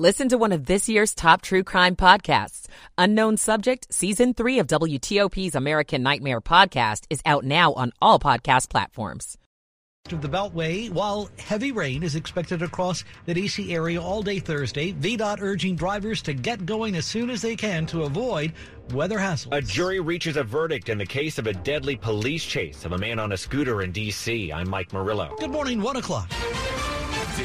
Listen 0.00 0.30
to 0.30 0.38
one 0.38 0.52
of 0.52 0.64
this 0.64 0.88
year's 0.88 1.14
top 1.14 1.42
true 1.42 1.62
crime 1.62 1.94
podcasts. 1.94 2.68
Unknown 2.96 3.36
Subject, 3.36 3.86
Season 3.92 4.32
3 4.32 4.60
of 4.60 4.66
WTOP's 4.66 5.54
American 5.54 6.02
Nightmare 6.02 6.40
podcast 6.40 7.04
is 7.10 7.20
out 7.26 7.44
now 7.44 7.74
on 7.74 7.92
all 8.00 8.18
podcast 8.18 8.70
platforms. 8.70 9.36
Of 10.10 10.22
the 10.22 10.28
Beltway, 10.30 10.88
while 10.88 11.28
heavy 11.38 11.70
rain 11.70 12.02
is 12.02 12.14
expected 12.14 12.62
across 12.62 13.04
the 13.26 13.34
D.C. 13.34 13.74
area 13.74 14.00
all 14.00 14.22
day 14.22 14.38
Thursday, 14.38 14.94
VDOT 14.94 15.42
urging 15.42 15.76
drivers 15.76 16.22
to 16.22 16.32
get 16.32 16.64
going 16.64 16.96
as 16.96 17.04
soon 17.04 17.28
as 17.28 17.42
they 17.42 17.54
can 17.54 17.84
to 17.88 18.04
avoid 18.04 18.54
weather 18.94 19.18
hassles. 19.18 19.54
A 19.54 19.60
jury 19.60 20.00
reaches 20.00 20.38
a 20.38 20.42
verdict 20.42 20.88
in 20.88 20.96
the 20.96 21.04
case 21.04 21.38
of 21.38 21.46
a 21.46 21.52
deadly 21.52 21.96
police 21.96 22.46
chase 22.46 22.86
of 22.86 22.92
a 22.92 22.98
man 22.98 23.18
on 23.18 23.32
a 23.32 23.36
scooter 23.36 23.82
in 23.82 23.92
D.C. 23.92 24.50
I'm 24.50 24.70
Mike 24.70 24.94
Murillo. 24.94 25.36
Good 25.38 25.50
morning, 25.50 25.82
1 25.82 25.96
o'clock. 25.96 26.32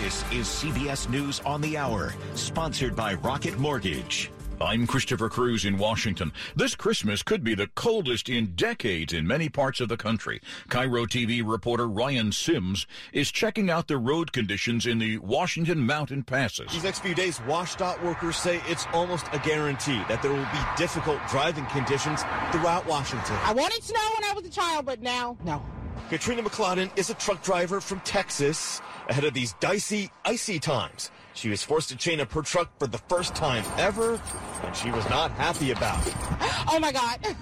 This 0.02 0.24
is 0.24 0.48
CBS 0.48 1.08
News 1.08 1.40
on 1.46 1.62
the 1.62 1.78
Hour, 1.78 2.14
sponsored 2.34 2.98
by 2.98 3.14
Rocket 3.14 3.58
Mortgage. 3.58 4.30
I'm 4.60 4.86
Christopher 4.86 5.30
Cruz 5.30 5.64
in 5.64 5.78
Washington. 5.78 6.34
This 6.54 6.76
Christmas 6.76 7.24
could 7.24 7.46
be 7.46 7.56
the 7.56 7.68
coldest 7.76 8.28
in 8.28 8.48
decades 8.56 9.14
in 9.14 9.26
many 9.26 9.48
parts 9.48 9.80
of 9.80 9.88
the 9.88 9.96
country. 9.96 10.42
KIRO 10.68 11.06
TV 11.08 11.42
reporter 11.46 11.88
Ryan 11.88 12.34
Sims 12.34 12.86
is 13.14 13.32
checking 13.32 13.70
out 13.70 13.88
the 13.88 13.98
road 13.98 14.34
conditions 14.34 14.86
in 14.86 15.00
the 15.00 15.18
Washington 15.20 15.80
mountain 15.80 16.24
passes. 16.24 16.74
These 16.74 16.84
next 16.84 17.00
few 17.00 17.16
days, 17.16 17.40
WashDOT 17.40 18.04
workers 18.04 18.36
say 18.36 18.62
it's 18.68 18.86
almost 18.92 19.28
a 19.32 19.40
guarantee 19.40 20.04
that 20.10 20.22
there 20.22 20.34
will 20.34 20.44
be 20.44 20.60
difficult 20.76 21.22
driving 21.30 21.66
conditions 21.68 22.22
throughout 22.52 22.86
Washington. 22.86 23.38
I 23.44 23.54
wanted 23.54 23.82
snow 23.82 24.10
when 24.20 24.30
I 24.30 24.34
was 24.34 24.46
a 24.46 24.52
child, 24.52 24.86
but 24.86 25.02
now, 25.02 25.38
no. 25.46 25.66
Katrina 26.10 26.44
McLeodin 26.44 26.92
is 26.96 27.10
a 27.10 27.16
truck 27.16 27.42
driver 27.42 27.82
from 27.82 28.00
Texas 28.02 28.80
ahead 29.10 29.24
of 29.24 29.34
these 29.34 29.54
dicey, 29.54 30.12
icy 30.24 30.60
times. 30.60 31.10
She 31.34 31.50
was 31.50 31.64
forced 31.64 31.90
to 31.90 31.96
chain 31.96 32.22
up 32.22 32.32
her 32.34 32.44
truck 32.44 32.70
for 32.78 32.86
the 32.86 33.00
first 33.10 33.34
time 33.34 33.64
ever, 33.78 34.22
and 34.64 34.76
she 34.76 34.92
was 34.92 35.04
not 35.10 35.32
happy 35.32 35.72
about 35.72 36.06
it. 36.06 36.14
Oh 36.68 36.80
my 36.80 36.92
God. 36.92 37.20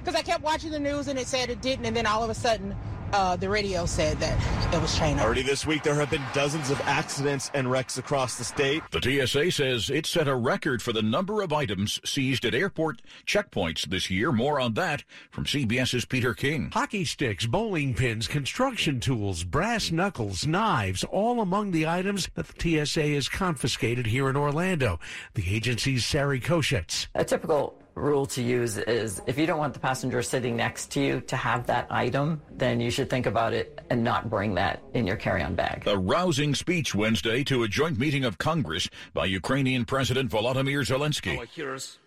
Because 0.00 0.20
I 0.20 0.22
kept 0.22 0.42
watching 0.42 0.70
the 0.70 0.78
news 0.78 1.08
and 1.08 1.18
it 1.18 1.26
said 1.26 1.48
it 1.48 1.62
didn't, 1.62 1.86
and 1.86 1.96
then 1.96 2.04
all 2.04 2.22
of 2.22 2.28
a 2.28 2.34
sudden, 2.34 2.76
uh, 3.14 3.36
the 3.36 3.48
radio 3.48 3.86
said 3.86 4.18
that 4.18 4.74
it 4.74 4.82
was 4.82 4.98
chain 4.98 5.18
up. 5.18 5.24
Already 5.24 5.42
this 5.42 5.64
week, 5.64 5.84
there 5.84 5.94
have 5.94 6.10
been 6.10 6.22
dozens 6.32 6.70
of 6.70 6.80
accidents 6.82 7.50
and 7.54 7.70
wrecks 7.70 7.96
across 7.96 8.36
the 8.36 8.44
state. 8.44 8.82
The 8.90 9.00
TSA 9.00 9.52
says 9.52 9.88
it 9.88 10.04
set 10.04 10.26
a 10.26 10.34
record 10.34 10.82
for 10.82 10.92
the 10.92 11.02
number 11.02 11.40
of 11.40 11.52
items 11.52 12.00
seized 12.04 12.44
at 12.44 12.54
airport 12.54 13.02
checkpoints 13.24 13.86
this 13.86 14.10
year. 14.10 14.32
More 14.32 14.58
on 14.58 14.74
that 14.74 15.04
from 15.30 15.44
CBS's 15.44 16.04
Peter 16.04 16.34
King. 16.34 16.70
Hockey 16.72 17.04
sticks, 17.04 17.46
bowling 17.46 17.94
pins, 17.94 18.26
construction 18.26 18.98
tools, 18.98 19.44
brass 19.44 19.92
knuckles, 19.92 20.44
knives, 20.44 21.04
all 21.04 21.40
among 21.40 21.70
the 21.70 21.86
items 21.86 22.28
that 22.34 22.48
the 22.48 22.84
TSA 22.84 23.08
has 23.08 23.28
confiscated 23.28 24.06
here 24.06 24.28
in 24.28 24.36
Orlando. 24.36 24.98
The 25.34 25.54
agency's 25.54 26.04
Sari 26.04 26.40
Koshetz. 26.40 27.06
A 27.14 27.24
typical 27.24 27.78
rule 27.94 28.26
to 28.26 28.42
use 28.42 28.76
is 28.76 29.22
if 29.26 29.38
you 29.38 29.46
don't 29.46 29.58
want 29.58 29.72
the 29.72 29.80
passenger 29.80 30.22
sitting 30.22 30.56
next 30.56 30.90
to 30.92 31.00
you 31.00 31.20
to 31.22 31.36
have 31.36 31.66
that 31.66 31.86
item, 31.90 32.42
then 32.50 32.80
you 32.80 32.90
should 32.90 33.08
think 33.08 33.26
about 33.26 33.52
it 33.52 33.80
and 33.90 34.02
not 34.02 34.28
bring 34.28 34.54
that 34.54 34.82
in 34.94 35.06
your 35.06 35.16
carry-on 35.16 35.54
bag. 35.54 35.86
A 35.86 35.96
rousing 35.96 36.54
speech 36.54 36.94
Wednesday 36.94 37.44
to 37.44 37.62
a 37.62 37.68
joint 37.68 37.98
meeting 37.98 38.24
of 38.24 38.38
Congress 38.38 38.88
by 39.12 39.26
Ukrainian 39.26 39.84
President 39.84 40.30
Volodymyr 40.30 40.84
Zelensky. 40.84 41.38
Our 41.38 41.46
heroes 41.46 41.98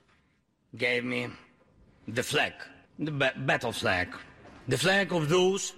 gave 0.75 1.03
me 1.03 1.29
the 2.07 2.23
flag, 2.23 2.53
the 2.99 3.11
ba- 3.11 3.33
battle 3.37 3.71
flag, 3.71 4.15
the 4.67 4.77
flag 4.77 5.13
of 5.13 5.29
those 5.29 5.73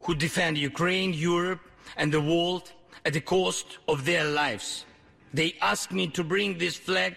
who 0.00 0.14
defend 0.14 0.58
Ukraine, 0.58 1.12
Europe, 1.14 1.60
and 1.96 2.12
the 2.12 2.20
world 2.20 2.72
at 3.04 3.12
the 3.12 3.20
cost 3.20 3.78
of 3.86 4.04
their 4.04 4.24
lives. 4.24 4.84
They 5.32 5.56
asked 5.60 5.92
me 5.92 6.08
to 6.08 6.24
bring 6.24 6.58
this 6.58 6.76
flag 6.76 7.16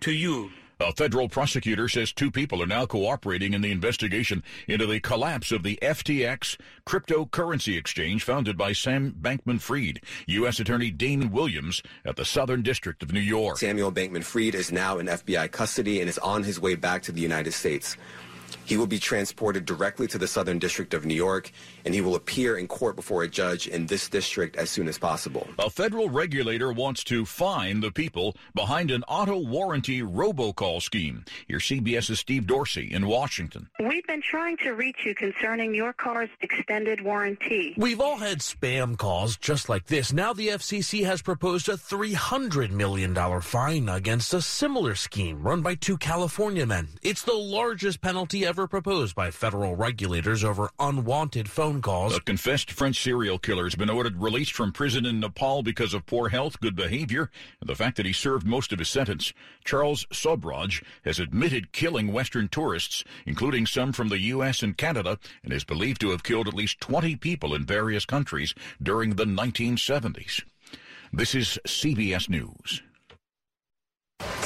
to 0.00 0.12
you. 0.12 0.50
A 0.78 0.92
federal 0.92 1.30
prosecutor 1.30 1.88
says 1.88 2.12
two 2.12 2.30
people 2.30 2.62
are 2.62 2.66
now 2.66 2.84
cooperating 2.84 3.54
in 3.54 3.62
the 3.62 3.70
investigation 3.70 4.42
into 4.68 4.86
the 4.86 5.00
collapse 5.00 5.50
of 5.50 5.62
the 5.62 5.78
FTX 5.80 6.58
cryptocurrency 6.86 7.78
exchange 7.78 8.22
founded 8.22 8.58
by 8.58 8.74
Sam 8.74 9.14
Bankman 9.18 9.58
Fried, 9.58 10.02
U.S. 10.26 10.60
Attorney 10.60 10.90
Damon 10.90 11.32
Williams 11.32 11.82
at 12.04 12.16
the 12.16 12.26
Southern 12.26 12.60
District 12.60 13.02
of 13.02 13.10
New 13.10 13.20
York. 13.20 13.56
Samuel 13.56 13.90
Bankman 13.90 14.22
Fried 14.22 14.54
is 14.54 14.70
now 14.70 14.98
in 14.98 15.06
FBI 15.06 15.50
custody 15.50 16.00
and 16.00 16.10
is 16.10 16.18
on 16.18 16.42
his 16.42 16.60
way 16.60 16.74
back 16.74 17.02
to 17.04 17.12
the 17.12 17.22
United 17.22 17.52
States. 17.52 17.96
He 18.66 18.76
will 18.76 18.88
be 18.88 18.98
transported 18.98 19.64
directly 19.64 20.08
to 20.08 20.18
the 20.18 20.26
Southern 20.26 20.58
District 20.58 20.92
of 20.92 21.06
New 21.06 21.14
York, 21.14 21.52
and 21.84 21.94
he 21.94 22.00
will 22.00 22.16
appear 22.16 22.58
in 22.58 22.66
court 22.66 22.96
before 22.96 23.22
a 23.22 23.28
judge 23.28 23.68
in 23.68 23.86
this 23.86 24.08
district 24.08 24.56
as 24.56 24.70
soon 24.70 24.88
as 24.88 24.98
possible. 24.98 25.46
A 25.60 25.70
federal 25.70 26.10
regulator 26.10 26.72
wants 26.72 27.04
to 27.04 27.24
fine 27.24 27.78
the 27.78 27.92
people 27.92 28.34
behind 28.56 28.90
an 28.90 29.04
auto 29.04 29.38
warranty 29.38 30.02
robocall 30.02 30.82
scheme. 30.82 31.24
Here's 31.46 31.62
CBS's 31.62 32.18
Steve 32.18 32.48
Dorsey 32.48 32.92
in 32.92 33.06
Washington. 33.06 33.68
We've 33.78 34.06
been 34.08 34.20
trying 34.20 34.56
to 34.58 34.72
reach 34.72 34.98
you 35.04 35.14
concerning 35.14 35.72
your 35.72 35.92
car's 35.92 36.30
extended 36.40 37.00
warranty. 37.00 37.74
We've 37.76 38.00
all 38.00 38.16
had 38.16 38.40
spam 38.40 38.98
calls 38.98 39.36
just 39.36 39.68
like 39.68 39.86
this. 39.86 40.12
Now 40.12 40.32
the 40.32 40.48
FCC 40.48 41.04
has 41.04 41.22
proposed 41.22 41.68
a 41.68 41.74
$300 41.74 42.70
million 42.70 43.14
fine 43.42 43.88
against 43.88 44.34
a 44.34 44.42
similar 44.42 44.96
scheme 44.96 45.42
run 45.42 45.62
by 45.62 45.76
two 45.76 45.96
California 45.96 46.66
men. 46.66 46.88
It's 47.02 47.22
the 47.22 47.32
largest 47.32 48.00
penalty 48.00 48.44
ever 48.44 48.55
proposed 48.64 49.16
by 49.16 49.32
federal 49.32 49.74
regulators 49.74 50.44
over 50.44 50.70
unwanted 50.78 51.50
phone 51.50 51.82
calls. 51.82 52.16
A 52.16 52.20
confessed 52.20 52.70
French 52.70 53.02
serial 53.02 53.40
killer 53.40 53.64
has 53.64 53.74
been 53.74 53.90
ordered 53.90 54.22
released 54.22 54.52
from 54.52 54.70
prison 54.70 55.04
in 55.04 55.18
Nepal 55.18 55.64
because 55.64 55.94
of 55.94 56.06
poor 56.06 56.28
health, 56.28 56.60
good 56.60 56.76
behavior, 56.76 57.28
and 57.60 57.68
the 57.68 57.74
fact 57.74 57.96
that 57.96 58.06
he 58.06 58.12
served 58.12 58.46
most 58.46 58.72
of 58.72 58.78
his 58.78 58.88
sentence. 58.88 59.32
Charles 59.64 60.06
Sobhraj 60.12 60.80
has 61.04 61.18
admitted 61.18 61.72
killing 61.72 62.12
Western 62.12 62.46
tourists, 62.46 63.02
including 63.26 63.66
some 63.66 63.92
from 63.92 64.10
the 64.10 64.20
U.S. 64.20 64.62
and 64.62 64.78
Canada, 64.78 65.18
and 65.42 65.52
is 65.52 65.64
believed 65.64 66.00
to 66.02 66.10
have 66.10 66.22
killed 66.22 66.46
at 66.46 66.54
least 66.54 66.80
20 66.80 67.16
people 67.16 67.54
in 67.54 67.64
various 67.64 68.04
countries 68.04 68.54
during 68.80 69.16
the 69.16 69.24
1970s. 69.24 70.44
This 71.12 71.34
is 71.34 71.58
CBS 71.66 72.28
News. 72.28 72.82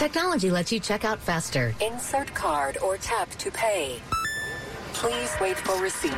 Technology 0.01 0.51
lets 0.51 0.73
you 0.73 0.81
check 0.81 1.05
out 1.05 1.19
faster. 1.19 1.75
Insert 1.87 2.33
card 2.33 2.79
or 2.83 2.97
tap 2.97 3.29
to 3.33 3.51
pay. 3.51 4.01
Please 4.95 5.31
wait 5.43 5.59
for 5.59 5.79
receipt. 5.79 6.17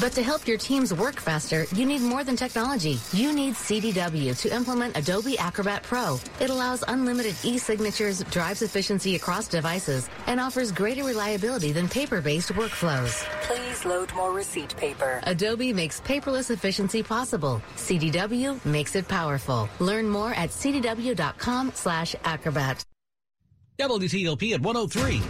But 0.00 0.12
to 0.12 0.22
help 0.22 0.46
your 0.46 0.56
teams 0.56 0.94
work 0.94 1.18
faster, 1.18 1.64
you 1.74 1.84
need 1.84 2.00
more 2.00 2.22
than 2.22 2.36
technology. 2.36 2.96
You 3.12 3.32
need 3.32 3.54
CDW 3.54 4.38
to 4.40 4.54
implement 4.54 4.96
Adobe 4.96 5.36
Acrobat 5.36 5.82
Pro. 5.82 6.20
It 6.38 6.50
allows 6.50 6.84
unlimited 6.86 7.34
e-signatures, 7.42 8.22
drives 8.30 8.62
efficiency 8.62 9.16
across 9.16 9.48
devices, 9.48 10.08
and 10.28 10.38
offers 10.38 10.70
greater 10.70 11.02
reliability 11.02 11.72
than 11.72 11.88
paper-based 11.88 12.52
workflows. 12.52 13.24
Please 13.42 13.84
load 13.84 14.14
more 14.14 14.30
receipt 14.30 14.76
paper. 14.76 15.18
Adobe 15.24 15.72
makes 15.72 16.00
paperless 16.02 16.52
efficiency 16.52 17.02
possible. 17.02 17.60
CDW 17.74 18.64
makes 18.64 18.94
it 18.94 19.08
powerful. 19.08 19.68
Learn 19.80 20.08
more 20.08 20.32
at 20.34 20.50
cdw.com 20.50 21.72
slash 21.74 22.14
acrobat. 22.22 22.84
WTOP 23.78 24.54
at 24.54 24.60
103. 24.60 25.20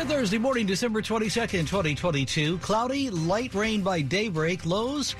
And 0.00 0.08
Thursday 0.08 0.38
morning, 0.38 0.66
December 0.66 1.00
22nd, 1.00 1.60
2022. 1.60 2.58
Cloudy, 2.58 3.08
light 3.08 3.54
rain 3.54 3.82
by 3.82 4.00
daybreak. 4.00 4.66
Lows 4.66 5.14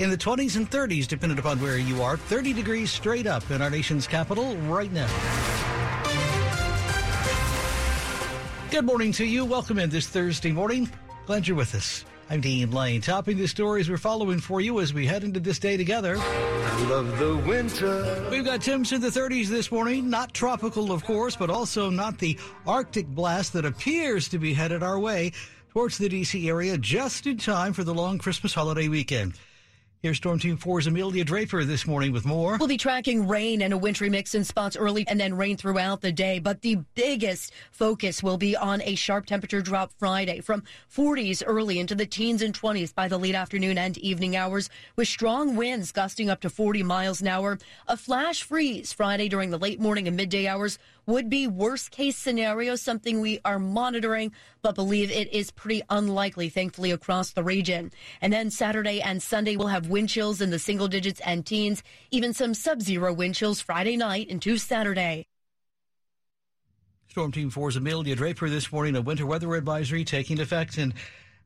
in 0.00 0.10
the 0.10 0.16
20s 0.16 0.56
and 0.56 0.68
30s, 0.68 1.06
depending 1.06 1.38
upon 1.38 1.60
where 1.60 1.78
you 1.78 2.02
are. 2.02 2.16
30 2.16 2.52
degrees 2.52 2.90
straight 2.90 3.28
up 3.28 3.48
in 3.52 3.62
our 3.62 3.70
nation's 3.70 4.08
capital 4.08 4.56
right 4.62 4.90
now. 4.92 5.08
Good 8.72 8.84
morning 8.84 9.12
to 9.12 9.24
you. 9.24 9.44
Welcome 9.44 9.78
in 9.78 9.90
this 9.90 10.08
Thursday 10.08 10.50
morning. 10.50 10.90
Glad 11.26 11.46
you're 11.46 11.56
with 11.56 11.76
us. 11.76 12.04
I'm 12.32 12.40
Dean 12.40 12.70
Lane. 12.70 13.00
Topping 13.00 13.38
the 13.38 13.48
stories 13.48 13.90
we're 13.90 13.98
following 13.98 14.38
for 14.38 14.60
you 14.60 14.78
as 14.78 14.94
we 14.94 15.04
head 15.04 15.24
into 15.24 15.40
this 15.40 15.58
day 15.58 15.76
together. 15.76 16.16
I 16.16 16.82
love 16.88 17.18
the 17.18 17.36
winter. 17.36 18.28
We've 18.30 18.44
got 18.44 18.62
temps 18.62 18.92
in 18.92 19.00
the 19.00 19.08
30s 19.08 19.48
this 19.48 19.72
morning. 19.72 20.08
Not 20.08 20.32
tropical, 20.32 20.92
of 20.92 21.04
course, 21.04 21.34
but 21.34 21.50
also 21.50 21.90
not 21.90 22.18
the 22.18 22.38
Arctic 22.68 23.08
blast 23.08 23.52
that 23.54 23.64
appears 23.64 24.28
to 24.28 24.38
be 24.38 24.54
headed 24.54 24.80
our 24.80 25.00
way 25.00 25.32
towards 25.70 25.98
the 25.98 26.08
D.C. 26.08 26.48
area 26.48 26.78
just 26.78 27.26
in 27.26 27.36
time 27.36 27.72
for 27.72 27.82
the 27.82 27.92
long 27.92 28.18
Christmas 28.18 28.54
holiday 28.54 28.86
weekend. 28.86 29.34
Here's 30.02 30.16
Storm 30.16 30.38
Team 30.38 30.56
4's 30.56 30.86
Amelia 30.86 31.24
Draper 31.24 31.62
this 31.62 31.86
morning 31.86 32.10
with 32.10 32.24
more. 32.24 32.56
We'll 32.56 32.68
be 32.68 32.78
tracking 32.78 33.28
rain 33.28 33.60
and 33.60 33.74
a 33.74 33.76
wintry 33.76 34.08
mix 34.08 34.34
in 34.34 34.44
spots 34.44 34.74
early 34.74 35.06
and 35.06 35.20
then 35.20 35.36
rain 35.36 35.58
throughout 35.58 36.00
the 36.00 36.10
day. 36.10 36.38
But 36.38 36.62
the 36.62 36.76
biggest 36.94 37.52
focus 37.70 38.22
will 38.22 38.38
be 38.38 38.56
on 38.56 38.80
a 38.80 38.94
sharp 38.94 39.26
temperature 39.26 39.60
drop 39.60 39.92
Friday 39.98 40.40
from 40.40 40.62
40s 40.90 41.42
early 41.46 41.78
into 41.78 41.94
the 41.94 42.06
teens 42.06 42.40
and 42.40 42.58
20s 42.58 42.94
by 42.94 43.08
the 43.08 43.18
late 43.18 43.34
afternoon 43.34 43.76
and 43.76 43.98
evening 43.98 44.36
hours 44.36 44.70
with 44.96 45.06
strong 45.06 45.54
winds 45.54 45.92
gusting 45.92 46.30
up 46.30 46.40
to 46.40 46.48
40 46.48 46.82
miles 46.82 47.20
an 47.20 47.28
hour. 47.28 47.58
A 47.86 47.94
flash 47.94 48.42
freeze 48.42 48.94
Friday 48.94 49.28
during 49.28 49.50
the 49.50 49.58
late 49.58 49.80
morning 49.80 50.08
and 50.08 50.16
midday 50.16 50.46
hours 50.46 50.78
would 51.10 51.28
be 51.28 51.46
worst 51.46 51.90
case 51.90 52.16
scenario, 52.16 52.76
something 52.76 53.20
we 53.20 53.40
are 53.44 53.58
monitoring, 53.58 54.32
but 54.62 54.74
believe 54.74 55.10
it 55.10 55.32
is 55.32 55.50
pretty 55.50 55.82
unlikely, 55.90 56.48
thankfully, 56.48 56.92
across 56.92 57.32
the 57.32 57.42
region. 57.42 57.90
And 58.20 58.32
then 58.32 58.50
Saturday 58.50 59.02
and 59.02 59.22
Sunday 59.22 59.56
we'll 59.56 59.66
have 59.66 59.88
wind 59.88 60.08
chills 60.08 60.40
in 60.40 60.50
the 60.50 60.58
single 60.58 60.88
digits 60.88 61.20
and 61.20 61.44
teens, 61.44 61.82
even 62.10 62.32
some 62.32 62.54
sub 62.54 62.80
zero 62.80 63.12
wind 63.12 63.34
chills 63.34 63.60
Friday 63.60 63.96
night 63.96 64.28
into 64.28 64.56
Saturday. 64.56 65.26
Storm 67.08 67.32
Team 67.32 67.50
4's 67.50 67.74
Amelia 67.74 68.14
Draper 68.14 68.48
this 68.48 68.70
morning, 68.70 68.94
a 68.94 69.02
winter 69.02 69.26
weather 69.26 69.52
advisory 69.56 70.04
taking 70.04 70.38
effect 70.38 70.78
in 70.78 70.94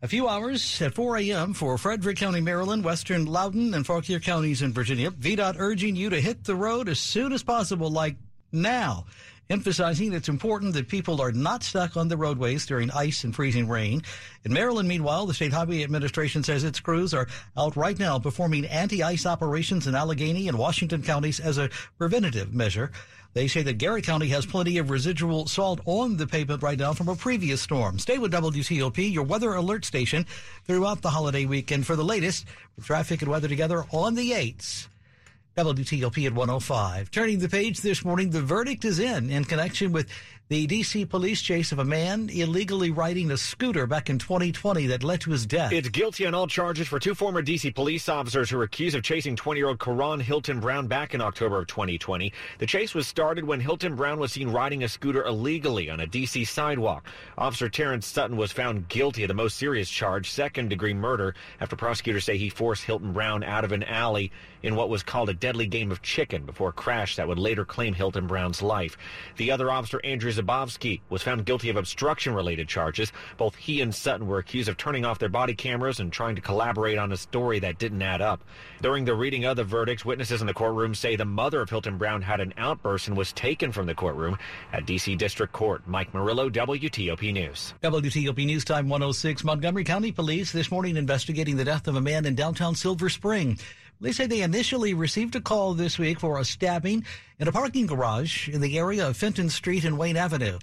a 0.03 0.09
few 0.09 0.29
hours 0.29 0.83
at 0.83 0.93
4 0.93 1.17
a.m. 1.17 1.55
for 1.55 1.79
Frederick 1.79 2.19
County, 2.19 2.43
Maryland, 2.43 2.85
Western 2.85 3.25
Loudoun, 3.25 3.73
and 3.73 3.87
Fauquier 3.87 4.21
counties 4.21 4.61
in 4.61 4.75
Virginia. 4.75 5.11
VDOT 5.11 5.55
urging 5.59 5.97
you 5.97 6.11
to 6.11 6.21
hit 6.21 6.45
the 6.45 6.55
road 6.55 6.91
as 6.91 6.99
soon 6.99 7.33
as 7.33 7.43
possible, 7.43 7.91
like 7.91 8.17
now 8.53 9.07
emphasizing 9.51 10.13
it's 10.13 10.29
important 10.29 10.75
that 10.75 10.89
people 10.89 11.21
are 11.21 11.33
not 11.33 11.63
stuck 11.63 11.97
on 11.97 12.09
the 12.09 12.17
roadways 12.17 12.67
during 12.67 12.91
ice 12.91 13.25
and 13.25 13.35
freezing 13.35 13.69
rain. 13.69 14.03
In 14.45 14.53
Maryland, 14.53 14.89
meanwhile, 14.89 15.27
the 15.27 15.35
State 15.35 15.53
Highway 15.53 15.83
Administration 15.83 16.43
says 16.43 16.65
its 16.65 16.81
crews 16.81 17.15
are 17.15 17.29
out 17.57 17.77
right 17.77 17.99
now 17.99 18.19
performing 18.19 18.65
anti-ice 18.67 19.27
operations 19.27 19.87
in 19.87 19.95
Allegheny 19.95 20.49
and 20.49 20.59
Washington 20.59 21.03
counties 21.03 21.41
as 21.41 21.59
a 21.59 21.71
preventative 21.99 22.55
measure. 22.55 22.91
They 23.35 23.49
say 23.49 23.63
that 23.63 23.79
Garrett 23.79 24.05
County 24.05 24.29
has 24.29 24.47
plenty 24.47 24.79
of 24.79 24.91
residual 24.91 25.49
salt 25.49 25.81
on 25.87 26.17
the 26.17 26.27
pavement 26.27 26.63
right 26.63 26.79
now 26.79 26.93
from 26.93 27.09
a 27.09 27.17
previous 27.17 27.61
storm. 27.61 27.99
Stay 27.99 28.17
with 28.17 28.33
WTOP, 28.33 29.13
your 29.13 29.25
weather 29.25 29.55
alert 29.55 29.85
station, 29.85 30.25
throughout 30.67 31.03
the 31.03 31.11
holiday 31.11 31.45
weekend 31.45 31.85
for 31.85 31.97
the 31.97 32.05
latest 32.05 32.47
traffic 32.83 33.23
and 33.23 33.31
weather 33.31 33.49
together 33.49 33.85
on 33.91 34.15
the 34.15 34.31
8s. 34.31 34.87
WTOP 35.57 36.27
at 36.27 36.35
105. 36.35 37.11
Turning 37.13 37.39
the 37.39 37.49
page 37.49 37.81
this 37.81 38.05
morning, 38.05 38.31
the 38.31 38.43
verdict 38.43 38.85
is 38.85 38.99
in 38.99 39.31
in 39.31 39.45
connection 39.45 39.93
with 39.93 40.09
the 40.49 40.67
D.C. 40.67 41.07
police 41.07 41.41
chase 41.41 41.73
of 41.73 41.79
a 41.79 41.85
man 41.87 42.29
illegally 42.29 42.91
riding 42.91 43.31
a 43.31 43.37
scooter 43.37 43.87
back 43.87 44.11
in 44.11 44.19
2020 44.19 44.89
that 44.89 45.03
led 45.03 45.23
to 45.23 45.31
his 45.31 45.47
death. 45.47 45.73
It's 45.73 45.89
guilty 45.89 46.27
on 46.27 46.35
all 46.35 46.47
charges 46.47 46.87
for 46.87 46.99
two 46.99 47.15
former 47.15 47.41
D.C. 47.41 47.71
police 47.71 48.11
officers 48.11 48.51
who 48.51 48.59
were 48.59 48.65
accused 48.65 48.95
of 48.95 49.03
chasing 49.03 49.37
20 49.37 49.59
year 49.59 49.69
old 49.69 49.79
Karon 49.79 50.21
Hylton 50.21 50.61
Brown 50.61 50.87
back 50.87 51.15
in 51.15 51.23
October 51.23 51.61
of 51.61 51.67
2020. 51.69 52.31
The 52.59 52.67
chase 52.67 52.95
was 52.95 53.09
started 53.09 53.47
when 53.47 53.59
Hylton 53.59 53.97
Brown 53.97 54.19
was 54.19 54.33
seen 54.33 54.51
riding 54.51 54.85
a 54.85 54.89
scooter 54.89 55.25
illegally 55.25 55.89
on 55.89 56.01
a 56.01 56.07
D.C. 56.07 56.45
sidewalk. 56.45 57.07
Officer 57.39 57.71
Terrence 57.71 58.07
Sutton 58.07 58.37
was 58.37 58.53
found 58.53 58.89
guilty 58.89 59.25
of 59.25 59.29
the 59.29 59.35
most 59.35 59.57
serious 59.57 59.89
charge, 59.89 60.31
second 60.31 60.69
degree 60.69 60.93
murder, 60.93 61.35
after 61.59 61.75
prosecutors 61.75 62.25
say 62.25 62.37
he 62.37 62.51
forced 62.51 62.85
Hylton 62.85 63.15
Brown 63.15 63.45
out 63.45 63.65
of 63.65 63.73
an 63.73 63.83
alley 63.83 64.31
in 64.63 64.77
what 64.77 64.91
was 64.91 65.03
called 65.03 65.31
a 65.31 65.35
deadly 65.35 65.67
game 65.67 65.91
of 65.91 66.03
chicken 66.03 66.45
before 66.45 66.69
a 66.69 66.73
crash 66.73 67.17
that 67.17 67.29
would 67.29 67.39
later 67.39 67.65
claim 67.65 67.95
Hylton 67.95 68.27
Brown's 68.27 68.61
life. 68.61 68.99
The 69.37 69.51
other 69.51 69.71
officer, 69.71 70.01
Andrew 70.05 70.34
Zabavsky, 70.37 71.01
was 71.09 71.23
found 71.23 71.45
guilty 71.47 71.71
of 71.71 71.77
obstruction 71.77 72.35
related 72.35 72.69
charges. 72.69 73.13
Both 73.37 73.57
he 73.57 73.81
and 73.81 73.95
Sutton 73.95 74.27
were 74.27 74.39
accused 74.39 74.69
of 74.69 74.77
turning 74.77 75.05
off 75.05 75.19
their 75.19 75.29
body 75.29 75.55
cameras 75.55 76.01
and 76.01 76.13
trying 76.13 76.37
to 76.37 76.43
collaborate 76.43 76.99
on 76.99 77.13
a 77.13 77.17
story 77.17 77.59
that 77.61 77.79
didn't 77.79 78.03
add 78.03 78.21
up. 78.21 78.45
During 78.83 79.05
the 79.05 79.15
reading 79.15 79.45
of 79.45 79.57
the 79.57 79.65
verdicts, 79.65 80.05
witnesses 80.05 80.41
in 80.41 80.47
the 80.47 80.55
courtroom 80.55 80.95
say 80.95 81.17
the 81.17 81.25
mother 81.25 81.61
of 81.61 81.71
Hylton 81.71 81.99
Brown 81.99 82.23
had 82.23 82.41
an 82.41 82.55
outburst 82.57 83.09
and 83.09 83.17
was 83.17 83.33
taken 83.33 83.73
from 83.73 83.87
the 83.87 83.95
courtroom 83.95 84.39
at 84.73 84.87
D.C. 84.87 85.17
District 85.17 85.53
Court. 85.53 85.83
Mike 85.87 86.13
Murillo, 86.15 86.51
WTOP 86.51 87.33
News. 87.33 87.75
WTOP 87.83 88.47
News 88.47 88.65
Time 88.65 88.89
106. 88.89 89.45
Montgomery 89.45 89.85
County 89.85 90.13
Police 90.13 90.53
this 90.53 90.71
morning 90.71 90.97
investigating 90.97 91.57
the 91.57 91.65
death 91.65 91.89
of 91.89 91.97
a 91.97 92.01
man 92.01 92.27
in 92.27 92.35
downtown 92.35 92.75
Silver 92.75 93.09
Spring. 93.09 93.59
They 94.05 94.13
say 94.13 94.27
they 94.27 94.43
initially 94.43 94.93
received 94.93 95.35
a 95.35 95.41
call 95.41 95.73
this 95.73 95.99
week 95.99 96.21
for 96.21 96.39
a 96.39 96.45
stabbing 96.45 97.07
in 97.39 97.49
a 97.49 97.53
parking 97.53 97.87
garage 97.87 98.51
in 98.51 98.61
the 98.61 98.79
area 98.79 99.09
of 99.09 99.17
Fenton 99.17 99.49
Street 99.49 99.83
and 99.83 99.97
Wayne 99.97 100.19
Avenue. 100.19 100.59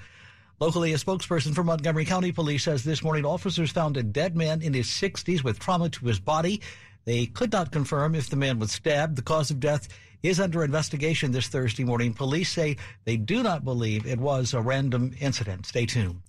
Locally, 0.59 0.93
a 0.93 0.97
spokesperson 0.97 1.55
for 1.55 1.63
Montgomery 1.63 2.05
County 2.05 2.31
Police 2.31 2.65
says 2.65 2.83
this 2.83 3.01
morning 3.01 3.25
officers 3.25 3.71
found 3.71 3.97
a 3.97 4.03
dead 4.03 4.37
man 4.37 4.61
in 4.61 4.75
his 4.75 4.85
60s 4.85 5.43
with 5.43 5.57
trauma 5.57 5.89
to 5.89 6.05
his 6.05 6.19
body. 6.19 6.61
They 7.05 7.25
could 7.25 7.51
not 7.51 7.71
confirm 7.71 8.13
if 8.13 8.29
the 8.29 8.35
man 8.35 8.59
was 8.59 8.73
stabbed. 8.73 9.15
The 9.15 9.23
cause 9.23 9.49
of 9.49 9.59
death 9.59 9.87
is 10.21 10.39
under 10.39 10.63
investigation 10.63 11.31
this 11.31 11.47
Thursday 11.47 11.83
morning. 11.83 12.13
Police 12.13 12.51
say 12.51 12.77
they 13.05 13.17
do 13.17 13.41
not 13.41 13.65
believe 13.65 14.05
it 14.05 14.19
was 14.19 14.53
a 14.53 14.61
random 14.61 15.15
incident. 15.19 15.65
Stay 15.65 15.87
tuned. 15.87 16.21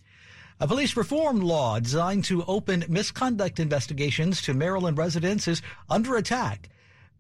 A 0.61 0.67
police 0.67 0.97
reform 0.97 1.43
law 1.43 1.79
designed 1.79 2.25
to 2.25 2.43
open 2.45 2.87
misconduct 2.89 3.61
investigations 3.61 4.41
to 4.41 4.55
Maryland 4.55 4.97
residents 4.97 5.47
is 5.47 5.61
under 5.91 6.17
attack 6.17 6.71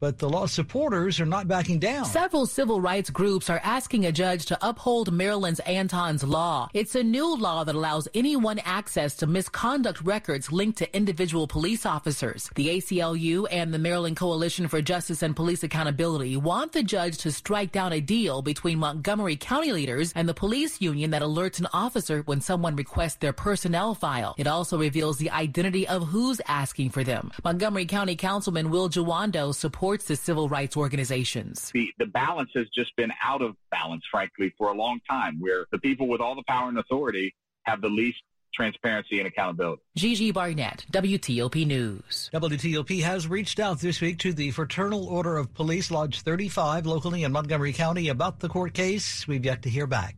but 0.03 0.19
the 0.19 0.29
law 0.29 0.47
supporters 0.47 1.21
are 1.21 1.27
not 1.27 1.47
backing 1.47 1.79
down. 1.79 2.05
Several 2.05 2.45
civil 2.45 2.81
rights 2.81 3.09
groups 3.09 3.49
are 3.49 3.61
asking 3.63 4.05
a 4.05 4.11
judge 4.11 4.47
to 4.47 4.59
uphold 4.61 5.13
Maryland's 5.13 5.61
Anton's 5.61 6.25
Law. 6.25 6.69
It's 6.75 6.97
a 6.97 7.05
new 7.05 7.37
law 7.37 7.63
that 7.63 7.77
allows 7.77 8.09
anyone 8.13 8.59
access 8.65 9.15
to 9.19 9.29
misconduct 9.29 10.01
records 10.01 10.51
linked 10.51 10.79
to 10.79 10.97
individual 10.97 11.47
police 11.47 11.87
officers. 11.87 12.51
The 12.57 12.81
ACLU 12.81 13.47
and 13.49 13.73
the 13.73 13.79
Maryland 13.79 14.17
Coalition 14.17 14.67
for 14.67 14.83
Justice 14.83 15.23
and 15.23 15.37
Police 15.37 15.63
Accountability 15.63 16.37
want 16.37 16.73
the 16.73 16.83
judge 16.83 17.19
to 17.19 17.31
strike 17.31 17.71
down 17.71 17.93
a 17.93 18.01
deal 18.01 18.43
between 18.43 18.81
Montgomery 18.81 19.37
County 19.37 19.71
leaders 19.71 20.13
and 20.17 20.29
the 20.29 20.35
police 20.35 20.81
union 20.81 21.13
that 21.13 21.23
alerts 21.23 21.61
an 21.61 21.69
officer 21.73 22.23
when 22.23 22.41
someone 22.41 22.75
requests 22.75 23.19
their 23.19 23.33
personnel 23.33 23.95
file. 23.95 24.35
It 24.37 24.49
also 24.49 24.81
reveals 24.81 25.19
the 25.19 25.31
identity 25.31 25.87
of 25.87 26.09
who's 26.09 26.41
asking 26.49 26.91
for 26.91 27.05
them. 27.05 27.31
Montgomery 27.45 27.87
County 27.87 28.17
Councilman 28.17 28.69
Will 28.71 28.89
Jawando 28.89 29.55
supports 29.55 29.92
supports 29.93 30.09
the 30.09 30.17
civil 30.17 30.49
rights 30.49 30.77
organizations. 30.77 31.71
The, 31.75 31.93
the 31.99 32.07
balance 32.07 32.51
has 32.55 32.67
just 32.75 32.95
been 32.97 33.13
out 33.23 33.43
of 33.43 33.57
balance, 33.71 34.05
frankly, 34.11 34.53
for 34.57 34.69
a 34.69 34.75
long 34.75 35.01
time, 35.09 35.39
where 35.39 35.67
the 35.71 35.79
people 35.79 36.09
with 36.09 36.21
all 36.21 36.35
the 36.35 36.45
power 36.49 36.69
and 36.69 36.79
authority 36.79 37.35
have 37.65 37.83
the 37.83 37.89
least 37.89 38.23
transparency 38.55 39.19
and 39.19 39.27
accountability. 39.27 39.83
Gigi 39.97 40.31
Barnett, 40.31 40.87
WTOP 40.93 41.67
News. 41.67 42.31
WTOP 42.33 43.03
has 43.03 43.27
reached 43.27 43.61
out 43.61 43.81
this 43.81 44.01
week 44.01 44.19
to 44.19 44.33
the 44.33 44.51
Fraternal 44.51 45.07
Order 45.07 45.37
of 45.37 45.53
Police 45.55 45.91
Lodge 45.91 46.23
35 46.23 46.87
locally 46.87 47.25
in 47.25 47.33
Montgomery 47.33 47.73
County 47.73 48.09
about 48.09 48.41
the 48.41 48.49
court 48.49 48.73
case. 48.75 49.27
We've 49.27 49.45
yet 49.45 49.63
to 49.63 49.71
hear 49.71 49.87
back. 49.87 50.17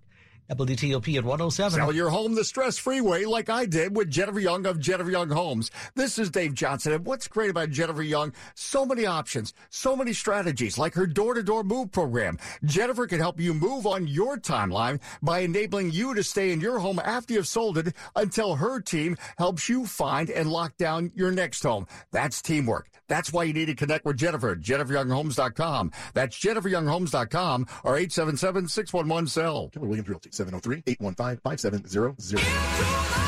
WTOP 0.50 1.17
at 1.17 1.25
107. 1.25 1.79
Sell 1.79 1.93
your 1.93 2.11
home 2.11 2.35
the 2.35 2.44
stress-free 2.44 3.00
way 3.00 3.25
like 3.25 3.49
I 3.49 3.64
did 3.64 3.96
with 3.96 4.11
Jennifer 4.11 4.41
Young 4.41 4.67
of 4.67 4.79
Jennifer 4.79 5.11
Young 5.11 5.31
Homes. 5.31 5.70
This 5.94 6.19
is 6.19 6.31
Dave 6.31 6.55
Johnson. 6.55 6.93
And 6.93 7.06
what's 7.06 7.29
great 7.29 7.50
about 7.50 7.70
Jennifer 7.70 8.02
Young? 8.02 8.32
So 8.55 8.85
many 8.85 9.06
options, 9.06 9.55
so 9.70 9.96
many 9.96 10.12
strategies 10.12 10.76
like 10.76 10.94
her 10.94 11.06
door-to-door 11.06 11.64
move 11.64 11.93
program. 11.93 12.38
Jennifer 12.64 13.06
can 13.06 13.20
help 13.20 13.41
you 13.41 13.55
move 13.55 13.87
on 13.87 14.06
your 14.06 14.37
timeline 14.37 15.00
by 15.23 15.41
enabling 15.41 15.93
you 15.93 16.14
to 16.14 16.23
stay 16.23 16.52
in 16.52 16.61
your 16.61 16.79
home 16.79 17.00
after 17.02 17.35
you've 17.35 17.49
sold 17.49 17.79
it 17.79 17.94
until 18.14 18.56
her 18.56 18.81
team 18.81 19.17
helps 19.38 19.69
you 19.69 19.87
find 19.87 20.29
and 20.29 20.50
lock 20.50 20.76
down 20.76 21.11
your 21.14 21.31
next 21.31 21.62
home. 21.62 21.87
That's 22.12 22.43
teamwork. 22.43 22.94
That's 23.08 23.32
why 23.32 23.44
you 23.44 23.52
need 23.52 23.66
to 23.66 23.74
connect 23.74 24.04
with 24.04 24.16
Jennifer. 24.16 24.54
JenniferYoungHomes.com. 24.56 25.92
That's 26.14 26.36
JenniferYoungHomes.com 26.38 27.66
or 27.84 27.96
877-611-SELL. 27.98 29.70
Williams 29.76 30.08
Realty. 30.08 30.30
703-815-5700. 30.30 33.25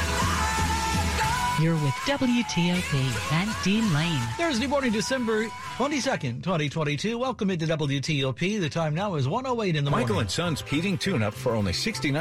You're 1.59 1.73
with 1.73 1.95
WTOP 2.04 3.33
and 3.33 3.50
Dean 3.64 3.90
Lane. 3.95 4.21
Thursday 4.37 4.66
morning, 4.66 4.92
December 4.92 5.47
22nd, 5.78 6.42
2022. 6.42 7.16
Welcome 7.18 7.50
into 7.50 7.64
WTOP. 7.66 8.61
The 8.61 8.68
time 8.68 8.95
now 8.95 9.14
is 9.14 9.26
108 9.26 9.75
in 9.75 9.87
the 9.87 9.90
Michael 9.90 10.16
morning. 10.16 10.21
and 10.26 10.30
Son's 10.30 10.61
heating 10.61 10.99
tune-up 10.99 11.33
for 11.33 11.54
only 11.54 11.73
$69. 11.73 12.12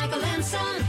Michael 0.00 0.24
and 0.24 0.44
Son. 0.44 0.84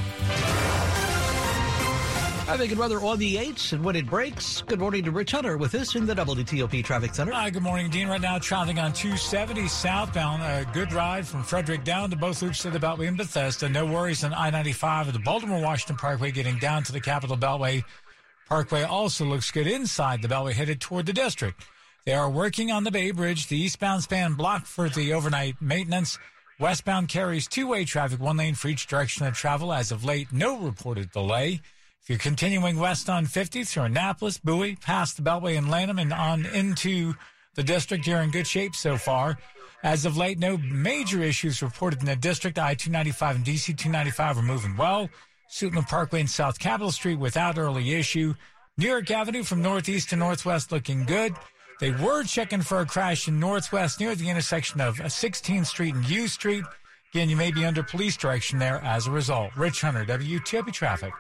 Traffic 2.49 2.71
and 2.71 2.79
weather 2.79 2.99
on 3.01 3.19
the 3.19 3.35
8s 3.35 3.73
and 3.73 3.85
when 3.85 3.95
it 3.95 4.07
breaks. 4.07 4.63
Good 4.63 4.79
morning 4.79 5.03
to 5.03 5.11
Rich 5.11 5.33
Hunter 5.33 5.55
with 5.55 5.75
us 5.75 5.93
in 5.93 6.07
the 6.07 6.15
WTOP 6.15 6.83
Traffic 6.83 7.13
Center. 7.13 7.31
Hi, 7.31 7.51
good 7.51 7.61
morning, 7.61 7.91
Dean. 7.91 8.07
Right 8.07 8.19
now, 8.19 8.39
traffic 8.39 8.77
on 8.77 8.91
270 8.91 9.67
southbound. 9.67 10.41
A 10.41 10.67
good 10.73 10.91
ride 10.91 11.27
from 11.27 11.43
Frederick 11.43 11.83
down 11.83 12.09
to 12.09 12.15
both 12.15 12.41
loops 12.41 12.65
of 12.65 12.73
the 12.73 12.79
Beltway 12.79 13.05
in 13.05 13.15
Bethesda. 13.15 13.69
No 13.69 13.85
worries 13.85 14.23
on 14.23 14.33
I 14.33 14.49
95 14.49 15.09
at 15.09 15.13
the 15.13 15.19
Baltimore 15.19 15.61
Washington 15.61 15.97
Parkway 15.97 16.31
getting 16.31 16.57
down 16.57 16.81
to 16.85 16.91
the 16.91 16.99
Capitol 16.99 17.37
Beltway. 17.37 17.83
Parkway 18.47 18.81
also 18.81 19.25
looks 19.25 19.51
good 19.51 19.67
inside 19.67 20.23
the 20.23 20.27
Beltway 20.27 20.53
headed 20.53 20.81
toward 20.81 21.05
the 21.05 21.13
district. 21.13 21.63
They 22.07 22.13
are 22.13 22.31
working 22.31 22.71
on 22.71 22.83
the 22.83 22.89
Bay 22.89 23.11
Bridge, 23.11 23.45
the 23.45 23.61
eastbound 23.61 24.01
span 24.01 24.33
blocked 24.33 24.65
for 24.65 24.89
the 24.89 25.13
overnight 25.13 25.61
maintenance. 25.61 26.17
Westbound 26.59 27.09
carries 27.09 27.47
two 27.47 27.67
way 27.67 27.85
traffic, 27.85 28.19
one 28.19 28.37
lane 28.37 28.55
for 28.55 28.69
each 28.69 28.87
direction 28.87 29.27
of 29.27 29.35
travel. 29.35 29.71
As 29.71 29.91
of 29.91 30.03
late, 30.03 30.33
no 30.33 30.57
reported 30.57 31.11
delay. 31.11 31.61
You're 32.09 32.17
continuing 32.17 32.79
west 32.79 33.07
on 33.07 33.27
50 33.27 33.65
through 33.65 33.83
Annapolis, 33.83 34.39
Bowie, 34.39 34.75
past 34.77 35.15
the 35.15 35.21
Beltway 35.21 35.55
and 35.55 35.69
Lanham, 35.69 35.99
and 35.99 36.11
on 36.11 36.43
into 36.47 37.13
the 37.53 37.61
district, 37.61 38.07
you're 38.07 38.21
in 38.21 38.31
good 38.31 38.47
shape 38.47 38.75
so 38.75 38.97
far. 38.97 39.37
As 39.83 40.05
of 40.05 40.17
late, 40.17 40.39
no 40.39 40.57
major 40.57 41.21
issues 41.21 41.61
reported 41.61 41.99
in 41.99 42.07
the 42.07 42.15
district. 42.15 42.57
I 42.57 42.73
295 42.73 43.35
and 43.35 43.45
DC 43.45 43.77
295 43.77 44.39
are 44.39 44.41
moving 44.41 44.75
well. 44.75 45.07
Suitland 45.51 45.87
Parkway 45.87 46.21
and 46.21 46.29
South 46.29 46.57
Capitol 46.57 46.91
Street 46.91 47.19
without 47.19 47.59
early 47.59 47.93
issue. 47.93 48.33
New 48.75 48.87
York 48.87 49.11
Avenue 49.11 49.43
from 49.43 49.61
northeast 49.61 50.09
to 50.09 50.15
northwest 50.15 50.71
looking 50.71 51.05
good. 51.05 51.35
They 51.79 51.91
were 51.91 52.23
checking 52.23 52.63
for 52.63 52.79
a 52.79 52.87
crash 52.87 53.27
in 53.27 53.39
northwest 53.39 53.99
near 53.99 54.15
the 54.15 54.31
intersection 54.31 54.81
of 54.81 54.97
16th 54.97 55.67
Street 55.67 55.93
and 55.93 56.09
U 56.09 56.27
Street. 56.27 56.65
Again, 57.13 57.29
you 57.29 57.35
may 57.35 57.51
be 57.51 57.65
under 57.65 57.83
police 57.83 58.17
direction 58.17 58.57
there 58.57 58.81
as 58.83 59.05
a 59.05 59.11
result. 59.11 59.55
Rich 59.55 59.81
Hunter, 59.81 60.05
WTOP 60.05 60.73
Traffic. 60.73 61.13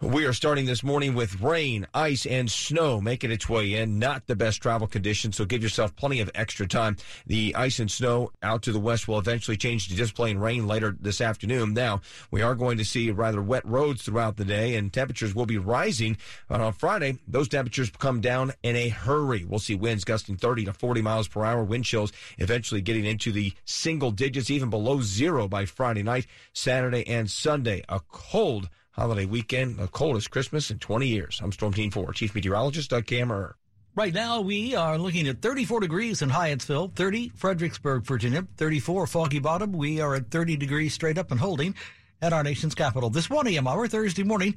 We 0.00 0.26
are 0.26 0.32
starting 0.32 0.66
this 0.66 0.84
morning 0.84 1.14
with 1.14 1.40
rain, 1.40 1.84
ice, 1.92 2.24
and 2.24 2.48
snow 2.48 3.00
making 3.00 3.32
its 3.32 3.48
way 3.48 3.74
in. 3.74 3.98
Not 3.98 4.28
the 4.28 4.36
best 4.36 4.62
travel 4.62 4.86
conditions, 4.86 5.34
so 5.34 5.44
give 5.44 5.60
yourself 5.60 5.96
plenty 5.96 6.20
of 6.20 6.30
extra 6.36 6.68
time. 6.68 6.96
The 7.26 7.52
ice 7.56 7.80
and 7.80 7.90
snow 7.90 8.30
out 8.40 8.62
to 8.62 8.72
the 8.72 8.78
west 8.78 9.08
will 9.08 9.18
eventually 9.18 9.56
change 9.56 9.88
to 9.88 9.96
just 9.96 10.14
plain 10.14 10.38
rain 10.38 10.68
later 10.68 10.96
this 11.00 11.20
afternoon. 11.20 11.74
Now, 11.74 12.00
we 12.30 12.42
are 12.42 12.54
going 12.54 12.78
to 12.78 12.84
see 12.84 13.10
rather 13.10 13.42
wet 13.42 13.66
roads 13.66 14.02
throughout 14.04 14.36
the 14.36 14.44
day, 14.44 14.76
and 14.76 14.92
temperatures 14.92 15.34
will 15.34 15.46
be 15.46 15.58
rising. 15.58 16.16
But 16.46 16.60
on 16.60 16.74
Friday, 16.74 17.18
those 17.26 17.48
temperatures 17.48 17.90
come 17.90 18.20
down 18.20 18.52
in 18.62 18.76
a 18.76 18.90
hurry. 18.90 19.44
We'll 19.44 19.58
see 19.58 19.74
winds 19.74 20.04
gusting 20.04 20.36
30 20.36 20.66
to 20.66 20.72
40 20.74 21.02
miles 21.02 21.26
per 21.26 21.44
hour, 21.44 21.64
wind 21.64 21.86
chills 21.86 22.12
eventually 22.38 22.82
getting 22.82 23.04
into 23.04 23.32
the 23.32 23.52
single 23.64 24.12
digits, 24.12 24.48
even 24.48 24.70
below 24.70 25.00
zero 25.00 25.48
by 25.48 25.64
Friday 25.64 26.04
night, 26.04 26.28
Saturday, 26.52 27.04
and 27.08 27.28
Sunday. 27.28 27.82
A 27.88 27.98
cold 28.12 28.68
holiday 28.98 29.26
weekend, 29.26 29.76
the 29.76 29.86
coldest 29.86 30.30
Christmas 30.32 30.72
in 30.72 30.78
20 30.80 31.06
years. 31.06 31.40
I'm 31.40 31.52
Storm 31.52 31.72
Team 31.72 31.92
4, 31.92 32.12
Chief 32.14 32.34
Meteorologist 32.34 32.90
Doug 32.90 33.06
Kammerer. 33.06 33.52
Right 33.94 34.12
now, 34.12 34.40
we 34.40 34.74
are 34.74 34.98
looking 34.98 35.28
at 35.28 35.40
34 35.40 35.80
degrees 35.80 36.20
in 36.20 36.30
Hyattsville, 36.30 36.92
30 36.94 37.30
Fredericksburg, 37.36 38.02
Virginia, 38.02 38.44
34 38.56 39.06
Foggy 39.06 39.38
Bottom. 39.38 39.72
We 39.72 40.00
are 40.00 40.16
at 40.16 40.32
30 40.32 40.56
degrees 40.56 40.94
straight 40.94 41.16
up 41.16 41.30
and 41.30 41.38
holding 41.38 41.76
at 42.20 42.32
our 42.32 42.42
nation's 42.42 42.74
capital. 42.74 43.08
This 43.08 43.30
1 43.30 43.46
a.m. 43.46 43.68
hour, 43.68 43.86
Thursday 43.86 44.24
morning, 44.24 44.56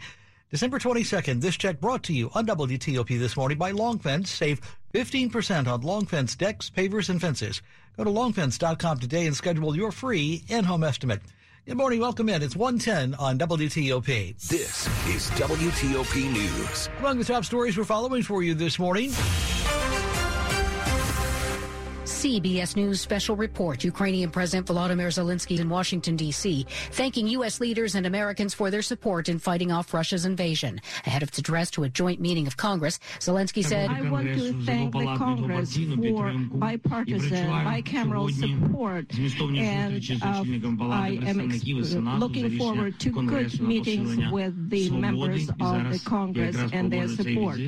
December 0.50 0.80
22nd. 0.80 1.40
This 1.40 1.56
check 1.56 1.80
brought 1.80 2.02
to 2.04 2.14
you 2.14 2.32
on 2.34 2.48
WTOP 2.48 3.20
this 3.20 3.38
morning 3.38 3.60
by 3.60 3.72
Long 3.72 4.00
Fence. 4.00 4.32
Save 4.32 4.60
15% 4.94 5.68
on 5.68 5.82
Long 5.82 6.08
Fence 6.08 6.36
decks, 6.36 6.72
pavers, 6.72 7.10
and 7.10 7.22
fences. 7.22 7.62
Go 7.96 8.06
to 8.06 8.10
longfence.com 8.10 9.00
today 9.00 9.28
and 9.28 9.36
schedule 9.36 9.76
your 9.76 9.92
free 9.92 10.44
in-home 10.48 10.84
estimate. 10.84 11.22
Good 11.68 11.78
morning. 11.78 12.00
Welcome 12.00 12.28
in. 12.28 12.42
It's 12.42 12.56
110 12.56 13.14
on 13.20 13.38
WTOP. 13.38 14.48
This 14.48 14.88
is 15.08 15.30
WTOP 15.40 16.34
News. 16.34 16.90
Among 16.98 17.20
the 17.20 17.24
top 17.24 17.46
stories 17.46 17.78
we're 17.78 17.84
following 17.84 18.24
for 18.24 18.42
you 18.42 18.56
this 18.56 18.80
morning. 18.80 19.12
CBS 22.12 22.76
News 22.76 23.00
special 23.02 23.36
report. 23.36 23.84
Ukrainian 23.84 24.30
President 24.30 24.68
Volodymyr 24.68 25.08
Zelensky 25.08 25.60
in 25.60 25.70
Washington, 25.70 26.16
D.C., 26.16 26.66
thanking 26.92 27.26
U.S. 27.28 27.60
leaders 27.60 27.96
and 27.96 28.06
Americans 28.06 28.54
for 28.54 28.70
their 28.70 28.82
support 28.82 29.30
in 29.30 29.40
fighting 29.40 29.72
off 29.72 29.94
Russia's 29.94 30.26
invasion. 30.26 30.82
Ahead 31.06 31.24
of 31.24 31.30
its 31.30 31.38
address 31.40 31.72
to 31.72 31.84
a 31.84 31.90
joint 31.90 32.20
meeting 32.20 32.48
of 32.48 32.58
Congress, 32.58 33.00
Zelensky 33.20 33.64
said, 33.66 33.90
I 33.90 34.10
want 34.10 34.28
to 34.28 34.66
thank 34.66 34.94
the 34.94 35.16
Congress 35.18 35.76
for 35.76 36.34
bipartisan, 36.58 37.48
bicameral 37.48 38.30
support, 38.30 39.06
and 39.58 40.04
uh, 40.22 40.94
I 40.94 41.20
am 41.26 41.40
ex- 41.40 41.64
looking 41.66 42.58
forward 42.58 43.00
to 43.00 43.10
good 43.10 43.62
meetings 43.62 44.32
with 44.32 44.70
the 44.70 44.90
members 44.92 45.50
of 45.50 45.92
the 45.92 46.02
Congress 46.06 46.58
and 46.74 46.92
their 46.92 47.08
support. 47.08 47.60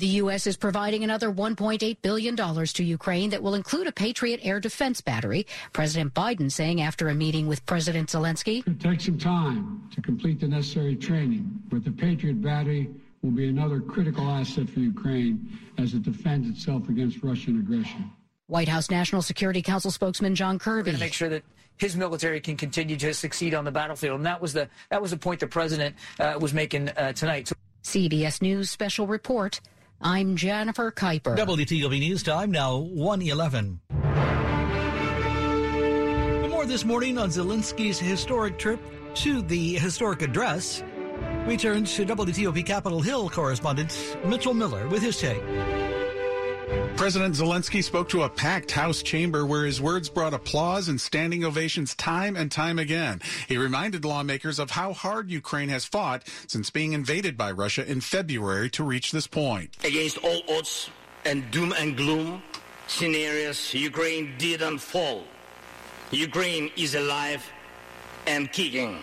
The 0.00 0.06
U.S. 0.24 0.46
is 0.46 0.56
providing 0.56 1.04
another 1.04 1.30
$1.8 1.30 1.98
billion 2.00 2.34
to 2.34 2.82
Ukraine 2.82 3.28
that 3.28 3.42
will 3.42 3.54
include 3.54 3.86
a 3.86 3.92
Patriot 3.92 4.40
air 4.42 4.58
defense 4.58 5.02
battery. 5.02 5.46
President 5.74 6.14
Biden 6.14 6.50
saying 6.50 6.80
after 6.80 7.10
a 7.10 7.14
meeting 7.14 7.46
with 7.46 7.66
President 7.66 8.08
Zelensky. 8.08 8.66
It 8.66 8.80
takes 8.80 9.04
some 9.04 9.18
time 9.18 9.86
to 9.94 10.00
complete 10.00 10.40
the 10.40 10.48
necessary 10.48 10.96
training, 10.96 11.50
but 11.68 11.84
the 11.84 11.90
Patriot 11.90 12.40
battery 12.40 12.88
will 13.20 13.32
be 13.32 13.50
another 13.50 13.78
critical 13.78 14.26
asset 14.26 14.70
for 14.70 14.80
Ukraine 14.80 15.58
as 15.76 15.92
it 15.92 16.02
defends 16.02 16.48
itself 16.48 16.88
against 16.88 17.22
Russian 17.22 17.60
aggression. 17.60 18.10
White 18.46 18.68
House 18.68 18.88
National 18.88 19.20
Security 19.20 19.60
Council 19.60 19.90
spokesman 19.90 20.34
John 20.34 20.58
Kirby. 20.58 20.92
to 20.92 20.98
make 20.98 21.12
sure 21.12 21.28
that 21.28 21.42
his 21.76 21.94
military 21.94 22.40
can 22.40 22.56
continue 22.56 22.96
to 22.96 23.12
succeed 23.12 23.52
on 23.52 23.66
the 23.66 23.70
battlefield, 23.70 24.16
and 24.16 24.24
that 24.24 24.40
was 24.40 24.54
the 24.54 24.70
that 24.88 25.02
was 25.02 25.10
the 25.10 25.18
point 25.18 25.40
the 25.40 25.46
president 25.46 25.94
uh, 26.18 26.38
was 26.40 26.54
making 26.54 26.88
uh, 26.88 27.12
tonight. 27.12 27.48
So- 27.48 27.54
CBS 27.82 28.42
News 28.42 28.70
special 28.70 29.06
report. 29.06 29.60
I'm 30.02 30.34
Jennifer 30.34 30.90
Kuiper. 30.90 31.36
WTOP 31.36 32.00
News 32.00 32.22
Time 32.22 32.50
now 32.50 32.78
111. 32.78 33.80
More 36.48 36.64
this 36.64 36.86
morning 36.86 37.18
on 37.18 37.28
Zelensky's 37.28 37.98
historic 37.98 38.58
trip 38.58 38.80
to 39.16 39.42
the 39.42 39.74
historic 39.74 40.22
address. 40.22 40.82
We 41.46 41.58
turn 41.58 41.84
to 41.84 42.06
WTOP 42.06 42.64
Capitol 42.64 43.02
Hill 43.02 43.28
correspondent 43.28 44.16
Mitchell 44.24 44.54
Miller 44.54 44.88
with 44.88 45.02
his 45.02 45.18
take. 45.18 45.42
President 46.96 47.34
Zelensky 47.34 47.82
spoke 47.82 48.08
to 48.10 48.22
a 48.24 48.28
packed 48.28 48.70
House 48.70 49.02
chamber 49.02 49.46
where 49.46 49.64
his 49.64 49.80
words 49.80 50.08
brought 50.08 50.34
applause 50.34 50.88
and 50.88 51.00
standing 51.00 51.44
ovations 51.44 51.94
time 51.94 52.36
and 52.36 52.52
time 52.52 52.78
again. 52.78 53.20
He 53.48 53.56
reminded 53.56 54.04
lawmakers 54.04 54.58
of 54.58 54.70
how 54.70 54.92
hard 54.92 55.30
Ukraine 55.30 55.70
has 55.70 55.84
fought 55.84 56.28
since 56.46 56.70
being 56.70 56.92
invaded 56.92 57.36
by 57.36 57.52
Russia 57.52 57.90
in 57.90 58.00
February 58.00 58.68
to 58.70 58.84
reach 58.84 59.12
this 59.12 59.26
point. 59.26 59.76
Against 59.82 60.18
all 60.18 60.42
odds 60.48 60.90
and 61.24 61.50
doom 61.50 61.72
and 61.72 61.96
gloom 61.96 62.42
scenarios, 62.86 63.72
Ukraine 63.72 64.34
didn't 64.38 64.78
fall. 64.78 65.24
Ukraine 66.10 66.70
is 66.76 66.94
alive 66.94 67.42
and 68.26 68.52
kicking. 68.52 68.98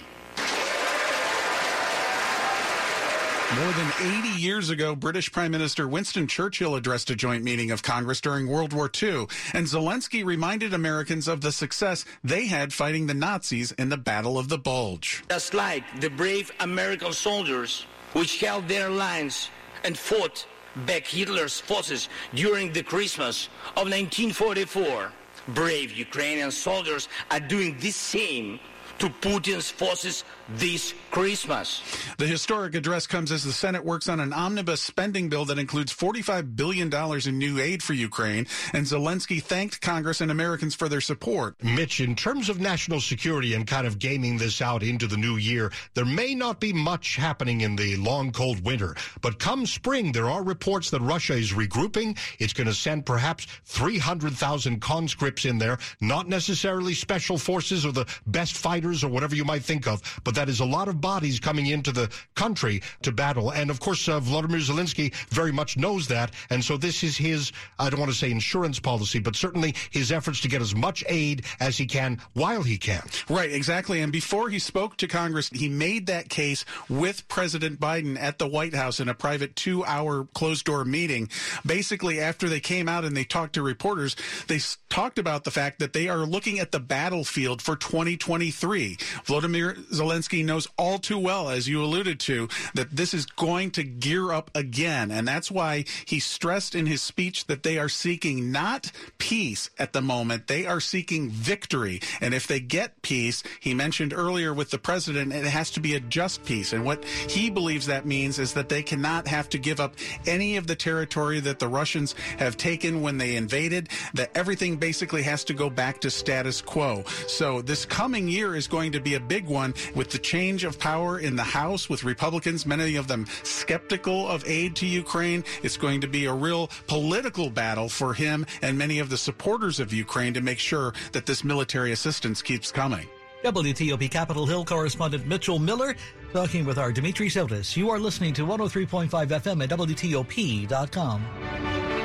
More 3.55 3.71
than 3.71 3.89
80 4.01 4.27
years 4.41 4.69
ago, 4.69 4.93
British 4.93 5.31
Prime 5.31 5.51
Minister 5.51 5.87
Winston 5.87 6.27
Churchill 6.27 6.75
addressed 6.75 7.09
a 7.09 7.15
joint 7.15 7.45
meeting 7.45 7.71
of 7.71 7.81
Congress 7.81 8.19
during 8.19 8.45
World 8.45 8.73
War 8.73 8.91
II, 9.01 9.27
and 9.53 9.65
Zelensky 9.65 10.25
reminded 10.25 10.73
Americans 10.73 11.29
of 11.29 11.39
the 11.39 11.53
success 11.53 12.03
they 12.25 12.47
had 12.47 12.73
fighting 12.73 13.07
the 13.07 13.13
Nazis 13.13 13.71
in 13.71 13.87
the 13.87 13.95
Battle 13.95 14.37
of 14.37 14.49
the 14.49 14.57
Bulge. 14.57 15.23
Just 15.29 15.53
like 15.53 15.85
the 16.01 16.09
brave 16.09 16.51
American 16.59 17.13
soldiers 17.13 17.85
which 18.11 18.41
held 18.41 18.67
their 18.67 18.89
lines 18.89 19.49
and 19.85 19.97
fought 19.97 20.45
back 20.85 21.07
Hitler's 21.07 21.57
forces 21.57 22.09
during 22.35 22.73
the 22.73 22.83
Christmas 22.83 23.47
of 23.77 23.87
1944, 23.87 25.09
brave 25.47 25.93
Ukrainian 25.93 26.51
soldiers 26.51 27.07
are 27.31 27.39
doing 27.39 27.77
the 27.79 27.91
same 27.91 28.59
to 28.99 29.09
Putin's 29.09 29.69
forces 29.69 30.23
this 30.49 30.93
Christmas. 31.11 31.81
The 32.17 32.27
historic 32.27 32.75
address 32.75 33.07
comes 33.07 33.31
as 33.31 33.43
the 33.43 33.51
Senate 33.51 33.83
works 33.83 34.07
on 34.07 34.19
an 34.19 34.33
omnibus 34.33 34.81
spending 34.81 35.29
bill 35.29 35.45
that 35.45 35.59
includes 35.59 35.93
$45 35.93 36.55
billion 36.55 36.93
in 37.27 37.37
new 37.37 37.59
aid 37.59 37.83
for 37.83 37.93
Ukraine, 37.93 38.47
and 38.73 38.85
Zelensky 38.85 39.41
thanked 39.41 39.81
Congress 39.81 40.21
and 40.21 40.31
Americans 40.31 40.75
for 40.75 40.87
their 40.87 41.01
support. 41.01 41.61
Mitch, 41.63 41.99
in 41.99 42.15
terms 42.15 42.49
of 42.49 42.59
national 42.59 43.01
security 43.01 43.53
and 43.53 43.67
kind 43.67 43.85
of 43.87 43.99
gaming 43.99 44.37
this 44.37 44.61
out 44.61 44.83
into 44.83 45.07
the 45.07 45.17
new 45.17 45.37
year, 45.37 45.71
there 45.95 46.05
may 46.05 46.33
not 46.35 46.59
be 46.59 46.71
much 46.71 47.15
happening 47.15 47.61
in 47.61 47.75
the 47.75 47.95
long, 47.97 48.31
cold 48.31 48.63
winter. 48.63 48.95
But 49.21 49.39
come 49.39 49.65
spring, 49.65 50.11
there 50.11 50.29
are 50.29 50.43
reports 50.43 50.89
that 50.91 51.01
Russia 51.01 51.33
is 51.33 51.53
regrouping. 51.53 52.17
It's 52.39 52.53
going 52.53 52.67
to 52.67 52.73
send 52.73 53.05
perhaps 53.05 53.47
300,000 53.65 54.79
conscripts 54.79 55.45
in 55.45 55.57
there, 55.57 55.77
not 55.99 56.27
necessarily 56.27 56.93
special 56.93 57.37
forces 57.37 57.85
or 57.85 57.91
the 57.91 58.05
best 58.27 58.55
fighters 58.55 59.03
or 59.03 59.09
whatever 59.09 59.35
you 59.35 59.45
might 59.45 59.63
think 59.63 59.87
of, 59.87 60.01
but 60.23 60.36
that 60.37 60.49
is 60.49 60.59
a 60.59 60.65
lot 60.65 60.87
of 60.87 61.01
bodies 61.01 61.39
coming 61.39 61.65
into 61.65 61.91
the 61.91 62.09
country 62.35 62.81
to 63.01 63.11
battle. 63.11 63.51
And 63.51 63.71
of 63.71 63.79
course, 63.79 64.07
uh, 64.07 64.19
Vladimir 64.19 64.59
Zelensky 64.59 65.13
very 65.29 65.51
much 65.51 65.77
knows 65.77 66.07
that. 66.09 66.31
And 66.51 66.63
so 66.63 66.77
this 66.77 67.03
is 67.03 67.17
his, 67.17 67.51
I 67.79 67.89
don't 67.89 67.99
want 67.99 68.11
to 68.11 68.17
say 68.17 68.29
insurance 68.29 68.79
policy, 68.79 69.17
but 69.17 69.35
certainly 69.35 69.73
his 69.89 70.11
efforts 70.11 70.39
to 70.41 70.47
get 70.47 70.61
as 70.61 70.75
much 70.75 71.03
aid 71.07 71.43
as 71.59 71.75
he 71.77 71.87
can 71.87 72.21
while 72.33 72.61
he 72.61 72.77
can. 72.77 73.01
Right, 73.27 73.51
exactly. 73.51 74.01
And 74.01 74.11
before 74.11 74.49
he 74.49 74.59
spoke 74.59 74.97
to 74.97 75.07
Congress, 75.07 75.49
he 75.49 75.69
made 75.69 76.05
that 76.05 76.29
case 76.29 76.65
with 76.87 77.27
President 77.27 77.79
Biden 77.79 78.15
at 78.19 78.37
the 78.37 78.47
White 78.47 78.75
House 78.75 78.99
in 78.99 79.09
a 79.09 79.15
private 79.15 79.55
two 79.55 79.83
hour 79.85 80.27
closed 80.35 80.65
door 80.65 80.85
meeting. 80.85 81.29
Basically, 81.65 82.19
after 82.19 82.47
they 82.47 82.59
came 82.59 82.87
out 82.87 83.05
and 83.05 83.17
they 83.17 83.23
talked 83.23 83.53
to 83.53 83.63
reporters, 83.63 84.15
they 84.47 84.59
talked 84.89 85.17
about 85.17 85.45
the 85.45 85.51
fact 85.51 85.79
that 85.79 85.93
they 85.93 86.07
are 86.07 86.27
looking 86.27 86.59
at 86.59 86.71
the 86.71 86.79
battlefield 86.79 87.59
for 87.59 87.75
2023. 87.75 88.97
Vladimir 89.25 89.73
Zelensky 89.91 90.26
knows 90.33 90.67
all 90.77 90.99
too 90.99 91.17
well, 91.17 91.49
as 91.49 91.67
you 91.67 91.83
alluded 91.83 92.19
to, 92.21 92.47
that 92.73 92.95
this 92.95 93.13
is 93.13 93.25
going 93.25 93.71
to 93.71 93.83
gear 93.83 94.31
up 94.31 94.51
again. 94.55 95.11
And 95.11 95.27
that's 95.27 95.51
why 95.51 95.85
he 96.05 96.19
stressed 96.19 96.75
in 96.75 96.85
his 96.85 97.01
speech 97.01 97.45
that 97.45 97.63
they 97.63 97.77
are 97.77 97.89
seeking 97.89 98.51
not 98.51 98.91
peace 99.17 99.69
at 99.79 99.93
the 99.93 100.01
moment, 100.01 100.47
they 100.47 100.65
are 100.65 100.79
seeking 100.79 101.29
victory. 101.29 102.01
And 102.21 102.33
if 102.33 102.47
they 102.47 102.59
get 102.59 103.01
peace, 103.01 103.43
he 103.59 103.73
mentioned 103.73 104.13
earlier 104.13 104.53
with 104.53 104.69
the 104.69 104.77
president, 104.77 105.33
it 105.33 105.45
has 105.45 105.71
to 105.71 105.79
be 105.79 105.95
a 105.95 105.99
just 105.99 106.43
peace. 106.45 106.73
And 106.73 106.85
what 106.85 107.03
he 107.05 107.49
believes 107.49 107.85
that 107.87 108.05
means 108.05 108.39
is 108.39 108.53
that 108.53 108.69
they 108.69 108.83
cannot 108.83 109.27
have 109.27 109.49
to 109.49 109.57
give 109.57 109.79
up 109.79 109.95
any 110.25 110.57
of 110.57 110.67
the 110.67 110.75
territory 110.75 111.39
that 111.41 111.59
the 111.59 111.67
Russians 111.67 112.13
have 112.37 112.57
taken 112.57 113.01
when 113.01 113.17
they 113.17 113.35
invaded, 113.35 113.89
that 114.13 114.31
everything 114.35 114.75
basically 114.77 115.23
has 115.23 115.43
to 115.45 115.53
go 115.53 115.69
back 115.69 116.01
to 116.01 116.09
status 116.09 116.61
quo. 116.61 117.03
So 117.27 117.61
this 117.61 117.85
coming 117.85 118.27
year 118.27 118.55
is 118.55 118.67
going 118.67 118.91
to 118.93 118.99
be 118.99 119.15
a 119.15 119.19
big 119.19 119.45
one 119.47 119.73
with 119.95 120.09
the 120.09 120.16
change 120.17 120.63
of 120.63 120.79
power 120.79 121.19
in 121.19 121.35
the 121.35 121.43
House 121.43 121.89
with 121.89 122.03
Republicans, 122.03 122.65
many 122.65 122.95
of 122.95 123.07
them 123.07 123.25
skeptical 123.43 124.27
of 124.27 124.47
aid 124.47 124.75
to 124.77 124.85
Ukraine. 124.85 125.43
It's 125.63 125.77
going 125.77 126.01
to 126.01 126.07
be 126.07 126.25
a 126.25 126.33
real 126.33 126.69
political 126.87 127.49
battle 127.49 127.89
for 127.89 128.13
him 128.13 128.45
and 128.61 128.77
many 128.77 128.99
of 128.99 129.09
the 129.09 129.17
supporters 129.17 129.79
of 129.79 129.93
Ukraine 129.93 130.33
to 130.33 130.41
make 130.41 130.59
sure 130.59 130.93
that 131.11 131.25
this 131.25 131.43
military 131.43 131.91
assistance 131.91 132.41
keeps 132.41 132.71
coming. 132.71 133.07
WTOP 133.43 134.09
Capitol 134.09 134.45
Hill 134.45 134.65
correspondent 134.65 135.27
Mitchell 135.27 135.59
Miller 135.59 135.95
talking 136.33 136.65
with 136.65 136.77
our 136.77 136.91
Dimitri 136.91 137.29
Sotis. 137.29 137.77
You 137.77 137.89
are 137.89 137.99
listening 137.99 138.33
to 138.33 138.45
103.5 138.45 139.09
FM 139.09 139.63
at 139.63 139.69
WTOP.com. 139.69 141.96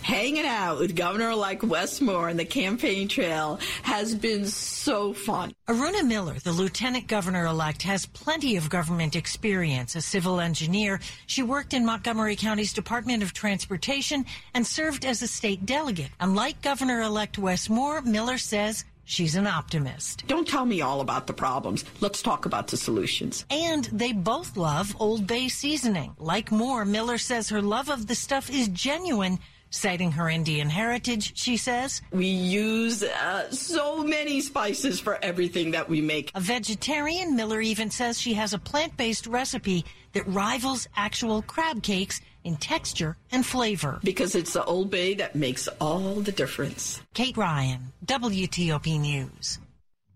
Hanging 0.00 0.46
out 0.46 0.80
with 0.80 0.96
Governor-elect 0.96 1.62
Wes 1.62 2.00
Moore 2.00 2.28
on 2.28 2.36
the 2.36 2.44
campaign 2.44 3.06
trail 3.06 3.60
has 3.82 4.14
been 4.14 4.46
so 4.46 5.12
fun. 5.12 5.54
Aruna 5.68 6.04
Miller, 6.04 6.34
the 6.40 6.50
lieutenant 6.50 7.06
governor-elect, 7.06 7.82
has 7.82 8.06
plenty 8.06 8.56
of 8.56 8.68
government 8.68 9.14
experience. 9.14 9.94
A 9.94 10.00
civil 10.00 10.40
engineer, 10.40 10.98
she 11.26 11.42
worked 11.42 11.72
in 11.72 11.86
Montgomery 11.86 12.36
County's 12.36 12.72
Department 12.72 13.22
of 13.22 13.32
Transportation 13.32 14.24
and 14.54 14.66
served 14.66 15.04
as 15.04 15.22
a 15.22 15.28
state 15.28 15.66
delegate. 15.66 16.10
Unlike 16.18 16.62
Governor-elect 16.62 17.38
Wes 17.38 17.68
Moore, 17.68 18.00
Miller 18.02 18.38
says 18.38 18.84
She's 19.12 19.36
an 19.36 19.46
optimist. 19.46 20.24
Don't 20.26 20.48
tell 20.48 20.64
me 20.64 20.80
all 20.80 21.02
about 21.02 21.26
the 21.26 21.34
problems. 21.34 21.84
Let's 22.00 22.22
talk 22.22 22.46
about 22.46 22.68
the 22.68 22.78
solutions. 22.78 23.44
And 23.50 23.84
they 23.92 24.14
both 24.14 24.56
love 24.56 24.96
Old 24.98 25.26
Bay 25.26 25.50
seasoning. 25.50 26.16
Like 26.18 26.50
Moore, 26.50 26.86
Miller 26.86 27.18
says 27.18 27.50
her 27.50 27.60
love 27.60 27.90
of 27.90 28.06
the 28.06 28.14
stuff 28.14 28.48
is 28.48 28.68
genuine. 28.68 29.38
Citing 29.68 30.12
her 30.12 30.30
Indian 30.30 30.70
heritage, 30.70 31.36
she 31.36 31.58
says, 31.58 32.00
We 32.10 32.26
use 32.26 33.02
uh, 33.02 33.50
so 33.50 34.02
many 34.02 34.40
spices 34.40 34.98
for 34.98 35.18
everything 35.22 35.72
that 35.72 35.90
we 35.90 36.00
make. 36.00 36.30
A 36.34 36.40
vegetarian, 36.40 37.36
Miller 37.36 37.60
even 37.60 37.90
says 37.90 38.18
she 38.18 38.32
has 38.32 38.54
a 38.54 38.58
plant 38.58 38.96
based 38.96 39.26
recipe 39.26 39.84
that 40.14 40.26
rivals 40.26 40.88
actual 40.96 41.42
crab 41.42 41.82
cakes 41.82 42.22
in 42.44 42.56
texture 42.56 43.16
and 43.30 43.44
flavor. 43.44 44.00
Because 44.02 44.34
it's 44.34 44.52
the 44.52 44.64
Old 44.64 44.90
Bay 44.90 45.14
that 45.14 45.34
makes 45.34 45.68
all 45.80 46.14
the 46.20 46.32
difference. 46.32 47.00
Kate 47.14 47.36
Ryan, 47.36 47.92
WTOP 48.04 49.00
News. 49.00 49.58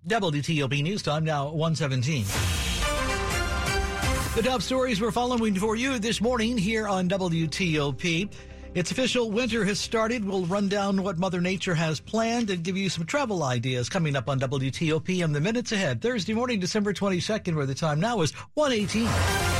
WTOP 0.06 0.82
News 0.82 1.02
time 1.02 1.24
now 1.24 1.50
117. 1.50 2.24
The 4.36 4.42
top 4.42 4.60
stories 4.60 5.00
we're 5.00 5.10
following 5.10 5.54
for 5.54 5.76
you 5.76 5.98
this 5.98 6.20
morning 6.20 6.58
here 6.58 6.86
on 6.86 7.08
WTOP. 7.08 8.30
It's 8.76 8.90
official. 8.90 9.30
Winter 9.30 9.64
has 9.64 9.80
started. 9.80 10.22
We'll 10.22 10.44
run 10.44 10.68
down 10.68 11.02
what 11.02 11.16
Mother 11.16 11.40
Nature 11.40 11.74
has 11.74 11.98
planned 11.98 12.50
and 12.50 12.62
give 12.62 12.76
you 12.76 12.90
some 12.90 13.06
travel 13.06 13.42
ideas 13.42 13.88
coming 13.88 14.14
up 14.14 14.28
on 14.28 14.38
WTOP 14.38 15.24
in 15.24 15.32
the 15.32 15.40
minutes 15.40 15.72
ahead. 15.72 16.02
Thursday 16.02 16.34
morning, 16.34 16.60
December 16.60 16.92
22nd, 16.92 17.54
where 17.54 17.64
the 17.64 17.74
time 17.74 17.98
now 17.98 18.20
is 18.20 18.32
118. 18.52 19.55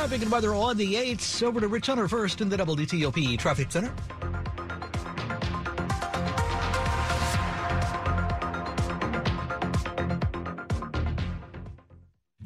Traffic 0.00 0.22
and 0.22 0.32
weather 0.32 0.54
on 0.54 0.78
the 0.78 0.94
8s. 0.94 1.42
Over 1.42 1.60
to 1.60 1.68
Rich 1.68 1.88
Hunter 1.88 2.08
first 2.08 2.40
in 2.40 2.48
the 2.48 2.56
WTOP 2.56 3.38
Traffic 3.38 3.70
Center. 3.70 3.92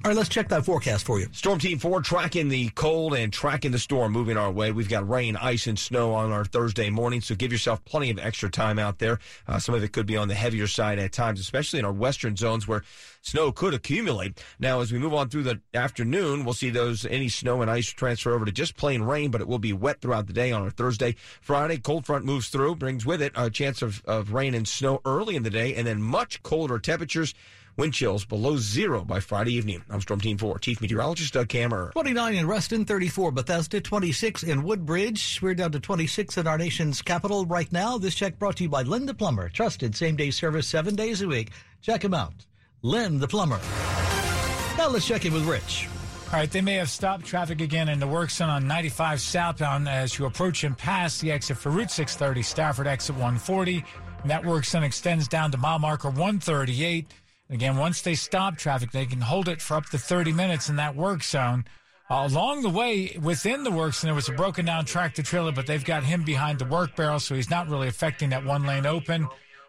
All 0.04 0.10
right, 0.10 0.18
let's 0.18 0.28
check 0.28 0.50
that 0.50 0.66
forecast 0.66 1.06
for 1.06 1.18
you. 1.18 1.28
Storm 1.32 1.58
Team 1.58 1.78
4 1.78 2.02
tracking 2.02 2.50
the 2.50 2.68
cold 2.74 3.14
and 3.14 3.32
tracking 3.32 3.70
the 3.70 3.78
storm 3.78 4.12
moving 4.12 4.36
our 4.36 4.50
way. 4.50 4.70
We've 4.70 4.86
got 4.86 5.08
rain, 5.08 5.34
ice, 5.34 5.66
and 5.66 5.78
snow 5.78 6.12
on 6.12 6.30
our 6.30 6.44
Thursday 6.44 6.90
morning, 6.90 7.22
so 7.22 7.34
give 7.34 7.50
yourself 7.50 7.82
plenty 7.86 8.10
of 8.10 8.18
extra 8.18 8.50
time 8.50 8.78
out 8.78 8.98
there. 8.98 9.18
Uh, 9.48 9.58
some 9.58 9.74
of 9.74 9.82
it 9.82 9.94
could 9.94 10.04
be 10.04 10.18
on 10.18 10.28
the 10.28 10.34
heavier 10.34 10.66
side 10.66 10.98
at 10.98 11.12
times, 11.12 11.40
especially 11.40 11.78
in 11.78 11.86
our 11.86 11.92
western 11.92 12.36
zones 12.36 12.68
where 12.68 12.84
snow 13.22 13.50
could 13.50 13.72
accumulate. 13.72 14.44
Now, 14.58 14.82
as 14.82 14.92
we 14.92 14.98
move 14.98 15.14
on 15.14 15.30
through 15.30 15.44
the 15.44 15.62
afternoon, 15.72 16.44
we'll 16.44 16.52
see 16.52 16.68
those 16.68 17.06
any 17.06 17.30
snow 17.30 17.62
and 17.62 17.70
ice 17.70 17.88
transfer 17.88 18.34
over 18.34 18.44
to 18.44 18.52
just 18.52 18.76
plain 18.76 19.00
rain, 19.00 19.30
but 19.30 19.40
it 19.40 19.48
will 19.48 19.58
be 19.58 19.72
wet 19.72 20.02
throughout 20.02 20.26
the 20.26 20.34
day 20.34 20.52
on 20.52 20.60
our 20.60 20.70
Thursday. 20.70 21.14
Friday, 21.40 21.78
cold 21.78 22.04
front 22.04 22.26
moves 22.26 22.48
through, 22.48 22.76
brings 22.76 23.06
with 23.06 23.22
it 23.22 23.32
a 23.36 23.48
chance 23.48 23.80
of, 23.80 24.02
of 24.04 24.34
rain 24.34 24.54
and 24.54 24.68
snow 24.68 25.00
early 25.06 25.34
in 25.34 25.44
the 25.44 25.50
day, 25.50 25.74
and 25.74 25.86
then 25.86 26.02
much 26.02 26.42
colder 26.42 26.78
temperatures 26.78 27.32
Wind 27.76 27.92
chills 27.92 28.24
below 28.24 28.56
zero 28.56 29.04
by 29.04 29.18
Friday 29.18 29.54
evening. 29.54 29.82
I'm 29.90 30.00
Storm 30.00 30.20
Team 30.20 30.38
4, 30.38 30.60
Chief 30.60 30.80
Meteorologist 30.80 31.34
Doug 31.34 31.48
Kammerer. 31.48 31.90
29 31.90 32.37
in 32.37 32.46
Reston, 32.46 32.84
34 32.84 33.32
Bethesda, 33.32 33.80
26 33.80 34.44
in 34.44 34.62
Woodbridge. 34.62 35.40
We're 35.42 35.54
down 35.54 35.72
to 35.72 35.80
26 35.80 36.38
in 36.38 36.46
our 36.46 36.56
nation's 36.56 37.02
capital 37.02 37.44
right 37.46 37.70
now. 37.72 37.98
This 37.98 38.14
check 38.14 38.38
brought 38.38 38.58
to 38.58 38.62
you 38.62 38.68
by 38.68 38.82
Len 38.82 39.06
the 39.06 39.14
Plumber. 39.14 39.48
Trusted 39.48 39.96
same 39.96 40.14
day 40.14 40.30
service 40.30 40.68
seven 40.68 40.94
days 40.94 41.22
a 41.22 41.26
week. 41.26 41.50
Check 41.82 42.04
him 42.04 42.14
out. 42.14 42.46
Len 42.82 43.18
the 43.18 43.26
Plumber. 43.26 43.58
Now 44.78 44.88
let's 44.88 45.08
check 45.08 45.24
in 45.24 45.32
with 45.32 45.44
Rich. 45.44 45.88
All 46.32 46.38
right, 46.38 46.50
they 46.50 46.60
may 46.60 46.74
have 46.74 46.90
stopped 46.90 47.24
traffic 47.24 47.60
again 47.60 47.88
in 47.88 47.98
the 47.98 48.06
works 48.06 48.37
zone 48.37 48.50
on 48.50 48.68
95 48.68 49.20
southbound 49.20 49.88
as 49.88 50.16
you 50.16 50.26
approach 50.26 50.62
and 50.62 50.78
pass 50.78 51.18
the 51.18 51.32
exit 51.32 51.56
for 51.56 51.70
Route 51.70 51.90
630, 51.90 52.40
Stafford 52.40 52.87
exit 52.87 53.16
140. 53.16 53.84
And 54.22 54.30
that 54.30 54.44
work 54.44 54.64
then 54.64 54.84
extends 54.84 55.26
down 55.26 55.50
to 55.50 55.58
mile 55.58 55.80
marker 55.80 56.08
138 56.08 57.08
Again, 57.50 57.76
once 57.76 58.02
they 58.02 58.14
stop 58.14 58.57
traffic, 58.57 58.90
they 58.90 59.07
can 59.07 59.20
hold 59.20 59.48
it 59.48 59.61
for 59.61 59.74
up 59.74 59.87
to 59.87 59.98
30 59.98 60.33
minutes 60.33 60.68
in 60.68 60.76
that 60.76 60.96
work 60.96 61.22
zone. 61.22 61.64
Uh, 62.11 62.26
along 62.30 62.62
the 62.62 62.68
way, 62.68 63.16
within 63.22 63.64
the 63.64 63.70
works, 63.70 64.02
and 64.02 64.09
there 64.09 64.14
was 64.14 64.28
a 64.28 64.33
broken 64.33 64.66
down 64.66 64.85
tractor 64.85 65.22
trailer, 65.22 65.52
but 65.52 65.66
they've 65.66 65.85
got 65.85 66.04
him 66.04 66.22
behind 66.22 66.59
the 66.59 66.64
work 66.66 66.94
barrel, 66.96 67.18
so 67.18 67.35
he's 67.35 67.50
not 67.50 67.68
really 67.68 67.88
affecting 67.88 68.30
that 68.30 68.44
one 68.44 68.64
lane 68.64 68.87
open. 68.87 69.26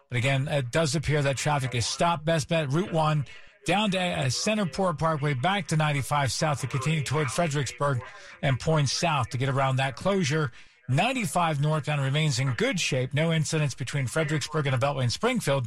But 0.08 0.18
again, 0.18 0.46
it 0.48 0.70
does 0.70 0.94
appear 0.94 1.22
that 1.22 1.36
traffic 1.36 1.74
is 1.74 1.86
stopped. 1.86 2.24
Best 2.24 2.48
bet, 2.48 2.70
Route 2.70 2.92
1 2.92 3.24
down 3.66 3.90
to 3.90 3.98
uh, 3.98 4.24
Centreport 4.26 4.98
Parkway, 4.98 5.34
back 5.34 5.66
to 5.68 5.76
95 5.76 6.30
south 6.30 6.60
to 6.60 6.66
continue 6.66 7.02
toward 7.02 7.30
Fredericksburg 7.30 8.00
and 8.40 8.58
point 8.58 8.88
south 8.88 9.28
to 9.30 9.38
get 9.38 9.48
around 9.48 9.76
that 9.76 9.96
closure. 9.96 10.52
95 10.88 11.60
northbound 11.60 12.00
remains 12.00 12.38
in 12.38 12.52
good 12.52 12.78
shape. 12.78 13.12
No 13.12 13.32
incidents 13.32 13.74
between 13.74 14.06
Fredericksburg 14.06 14.66
and 14.66 14.80
the 14.80 14.86
Beltway 14.86 15.02
and 15.02 15.12
Springfield. 15.12 15.66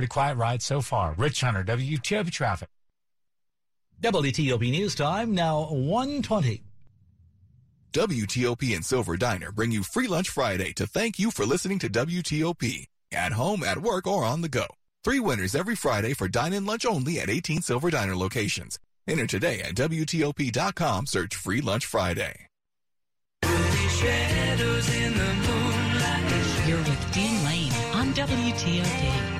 Pretty 0.00 0.08
quiet 0.08 0.38
ride 0.38 0.62
so 0.62 0.80
far. 0.80 1.12
Rich 1.18 1.42
Hunter, 1.42 1.62
WTOP 1.62 2.30
Traffic. 2.30 2.70
WTOP 4.00 4.70
News 4.70 4.94
Time, 4.94 5.34
now 5.34 5.66
120. 5.70 6.62
WTOP 7.92 8.74
and 8.74 8.82
Silver 8.82 9.18
Diner 9.18 9.52
bring 9.52 9.70
you 9.70 9.82
Free 9.82 10.08
Lunch 10.08 10.30
Friday 10.30 10.72
to 10.72 10.86
thank 10.86 11.18
you 11.18 11.30
for 11.30 11.44
listening 11.44 11.78
to 11.80 11.90
WTOP. 11.90 12.86
At 13.12 13.32
home, 13.32 13.62
at 13.62 13.82
work, 13.82 14.06
or 14.06 14.24
on 14.24 14.40
the 14.40 14.48
go. 14.48 14.64
Three 15.04 15.20
winners 15.20 15.54
every 15.54 15.76
Friday 15.76 16.14
for 16.14 16.28
dine-in 16.28 16.64
lunch 16.64 16.86
only 16.86 17.20
at 17.20 17.28
18 17.28 17.60
Silver 17.60 17.90
Diner 17.90 18.16
locations. 18.16 18.78
Enter 19.06 19.26
today 19.26 19.60
at 19.60 19.74
WTOP.com. 19.74 21.04
Search 21.04 21.36
Free 21.36 21.60
Lunch 21.60 21.84
Friday. 21.84 22.46
You're 26.66 26.78
with 26.78 27.12
Dean 27.12 27.44
Lane 27.44 27.72
on 27.92 28.14
WTOP. 28.14 29.39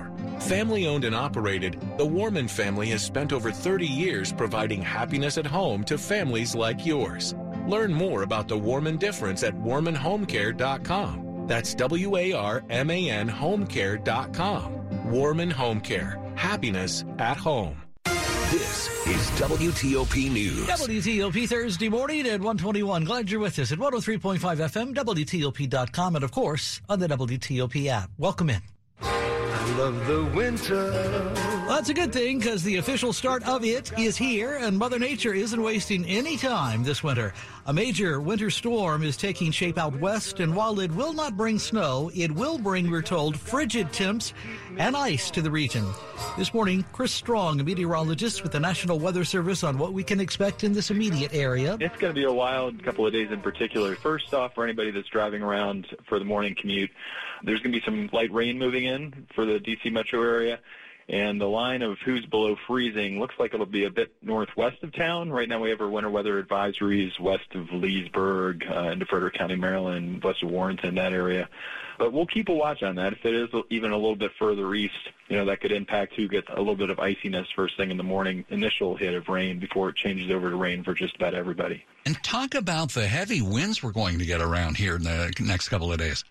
Family 0.51 0.85
owned 0.85 1.05
and 1.05 1.15
operated, 1.15 1.79
the 1.97 2.05
Warman 2.05 2.49
family 2.49 2.89
has 2.89 3.01
spent 3.01 3.31
over 3.31 3.53
30 3.53 3.87
years 3.87 4.33
providing 4.33 4.81
happiness 4.81 5.37
at 5.37 5.45
home 5.45 5.85
to 5.85 5.97
families 5.97 6.53
like 6.53 6.85
yours. 6.85 7.35
Learn 7.67 7.93
more 7.93 8.23
about 8.23 8.49
the 8.49 8.57
Warman 8.57 8.97
difference 8.97 9.43
at 9.43 9.55
warmanhomecare.com. 9.55 11.45
That's 11.47 11.73
W 11.75 12.17
A 12.17 12.33
R 12.33 12.65
M 12.69 12.89
A 12.89 13.09
N 13.09 13.29
homecare.com. 13.29 15.09
Warman 15.09 15.51
Home 15.51 15.79
Care. 15.79 16.19
Happiness 16.35 17.05
at 17.17 17.37
home. 17.37 17.81
This 18.51 18.89
is 19.07 19.29
WTOP 19.39 20.29
News. 20.33 20.67
WTOP 20.67 21.47
Thursday 21.47 21.87
morning 21.87 22.25
at 22.25 22.41
121. 22.41 23.05
Glad 23.05 23.31
you're 23.31 23.39
with 23.39 23.57
us 23.57 23.71
at 23.71 23.77
103.5 23.77 24.37
FM, 24.39 24.93
WTOP.com, 24.93 26.15
and 26.17 26.25
of 26.25 26.31
course 26.31 26.81
on 26.89 26.99
the 26.99 27.07
WTOP 27.07 27.87
app. 27.87 28.09
Welcome 28.17 28.49
in. 28.49 28.61
Love 29.77 30.05
the 30.05 30.23
winter. 30.35 31.60
Well, 31.61 31.77
that's 31.77 31.89
a 31.89 31.93
good 31.93 32.11
thing 32.11 32.39
because 32.39 32.63
the 32.63 32.77
official 32.77 33.13
start 33.13 33.47
of 33.47 33.63
it 33.63 33.97
is 33.97 34.17
here, 34.17 34.57
and 34.57 34.77
Mother 34.77 34.99
Nature 34.99 35.33
isn't 35.33 35.61
wasting 35.61 36.03
any 36.05 36.35
time 36.35 36.83
this 36.83 37.03
winter. 37.03 37.33
A 37.67 37.71
major 37.71 38.19
winter 38.19 38.49
storm 38.49 39.03
is 39.03 39.15
taking 39.15 39.51
shape 39.51 39.77
out 39.77 39.95
west, 39.99 40.39
and 40.39 40.55
while 40.55 40.79
it 40.79 40.91
will 40.91 41.13
not 41.13 41.37
bring 41.37 41.59
snow, 41.59 42.11
it 42.13 42.31
will 42.31 42.57
bring, 42.57 42.89
we're 42.89 43.03
told, 43.03 43.39
frigid 43.39 43.93
temps 43.93 44.33
and 44.77 44.97
ice 44.97 45.29
to 45.31 45.41
the 45.41 45.51
region. 45.51 45.85
This 46.37 46.53
morning, 46.53 46.83
Chris 46.91 47.11
Strong, 47.11 47.61
a 47.61 47.63
meteorologist 47.63 48.43
with 48.43 48.51
the 48.51 48.59
National 48.59 48.99
Weather 48.99 49.23
Service, 49.23 49.63
on 49.63 49.77
what 49.77 49.93
we 49.93 50.03
can 50.03 50.19
expect 50.19 50.63
in 50.63 50.73
this 50.73 50.89
immediate 50.89 51.33
area. 51.33 51.77
It's 51.79 51.97
going 51.97 52.13
to 52.13 52.19
be 52.19 52.25
a 52.25 52.33
wild 52.33 52.83
couple 52.83 53.05
of 53.05 53.13
days 53.13 53.31
in 53.31 53.39
particular. 53.39 53.95
First 53.95 54.33
off, 54.33 54.55
for 54.55 54.63
anybody 54.63 54.91
that's 54.91 55.07
driving 55.07 55.41
around 55.41 55.87
for 56.09 56.19
the 56.19 56.25
morning 56.25 56.55
commute, 56.59 56.89
there's 57.43 57.61
going 57.61 57.71
to 57.71 57.79
be 57.79 57.85
some 57.85 58.09
light 58.11 58.33
rain 58.33 58.57
moving 58.57 58.85
in 58.85 59.27
for 59.35 59.45
the 59.45 59.59
D.C. 59.59 59.89
metro 59.91 60.21
area. 60.21 60.59
And 61.11 61.41
the 61.41 61.45
line 61.45 61.81
of 61.81 61.97
who's 62.05 62.25
below 62.25 62.55
freezing 62.67 63.19
looks 63.19 63.35
like 63.37 63.53
it'll 63.53 63.65
be 63.65 63.83
a 63.83 63.89
bit 63.89 64.13
northwest 64.21 64.81
of 64.81 64.93
town. 64.93 65.29
Right 65.29 65.49
now 65.49 65.59
we 65.59 65.69
have 65.69 65.81
our 65.81 65.89
winter 65.89 66.09
weather 66.09 66.41
advisories 66.41 67.19
west 67.19 67.53
of 67.53 67.69
Leesburg, 67.69 68.63
uh, 68.65 68.91
into 68.91 69.05
Frederick 69.05 69.33
County, 69.33 69.57
Maryland, 69.57 70.23
west 70.23 70.41
of 70.41 70.49
Warrenton, 70.49 70.95
that 70.95 71.11
area. 71.11 71.49
But 71.99 72.13
we'll 72.13 72.27
keep 72.27 72.47
a 72.47 72.53
watch 72.53 72.81
on 72.81 72.95
that. 72.95 73.11
If 73.11 73.25
it 73.25 73.35
is 73.35 73.49
even 73.69 73.91
a 73.91 73.97
little 73.97 74.15
bit 74.15 74.31
further 74.39 74.73
east, 74.73 74.95
you 75.27 75.35
know, 75.35 75.43
that 75.45 75.59
could 75.59 75.73
impact 75.73 76.15
who 76.15 76.29
gets 76.29 76.47
a 76.49 76.57
little 76.57 76.77
bit 76.77 76.89
of 76.89 76.97
iciness 76.97 77.45
first 77.57 77.75
thing 77.75 77.91
in 77.91 77.97
the 77.97 78.03
morning, 78.03 78.45
initial 78.47 78.95
hit 78.95 79.13
of 79.13 79.27
rain 79.27 79.59
before 79.59 79.89
it 79.89 79.97
changes 79.97 80.31
over 80.31 80.49
to 80.49 80.55
rain 80.55 80.81
for 80.81 80.93
just 80.93 81.17
about 81.17 81.33
everybody. 81.33 81.83
And 82.05 82.15
talk 82.23 82.55
about 82.55 82.93
the 82.93 83.05
heavy 83.05 83.41
winds 83.41 83.83
we're 83.83 83.91
going 83.91 84.17
to 84.19 84.25
get 84.25 84.39
around 84.39 84.77
here 84.77 84.95
in 84.95 85.03
the 85.03 85.33
next 85.41 85.67
couple 85.67 85.91
of 85.91 85.99
days. 85.99 86.23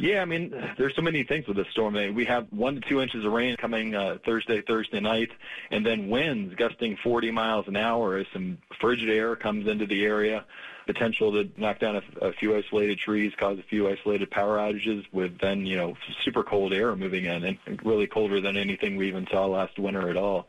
Yeah, 0.00 0.22
I 0.22 0.24
mean, 0.24 0.54
there's 0.78 0.96
so 0.96 1.02
many 1.02 1.24
things 1.24 1.46
with 1.46 1.58
this 1.58 1.68
storm. 1.72 1.92
We 2.14 2.24
have 2.24 2.46
one 2.50 2.76
to 2.76 2.80
two 2.80 3.02
inches 3.02 3.22
of 3.26 3.32
rain 3.32 3.56
coming 3.56 3.94
uh, 3.94 4.16
Thursday, 4.24 4.62
Thursday 4.62 4.98
night, 4.98 5.28
and 5.70 5.84
then 5.84 6.08
winds 6.08 6.54
gusting 6.54 6.96
40 7.02 7.30
miles 7.30 7.68
an 7.68 7.76
hour 7.76 8.16
as 8.16 8.26
some 8.32 8.56
frigid 8.80 9.10
air 9.10 9.36
comes 9.36 9.68
into 9.68 9.84
the 9.84 10.02
area. 10.04 10.46
Potential 10.86 11.32
to 11.32 11.50
knock 11.60 11.80
down 11.80 11.96
a, 11.96 12.26
a 12.28 12.32
few 12.32 12.56
isolated 12.56 12.98
trees, 12.98 13.32
cause 13.38 13.58
a 13.58 13.62
few 13.62 13.90
isolated 13.90 14.30
power 14.30 14.56
outages, 14.56 15.04
with 15.12 15.38
then 15.38 15.66
you 15.66 15.76
know 15.76 15.94
super 16.24 16.42
cold 16.42 16.72
air 16.72 16.96
moving 16.96 17.26
in, 17.26 17.44
and 17.44 17.58
really 17.84 18.06
colder 18.06 18.40
than 18.40 18.56
anything 18.56 18.96
we 18.96 19.06
even 19.06 19.26
saw 19.30 19.44
last 19.44 19.78
winter 19.78 20.08
at 20.08 20.16
all 20.16 20.48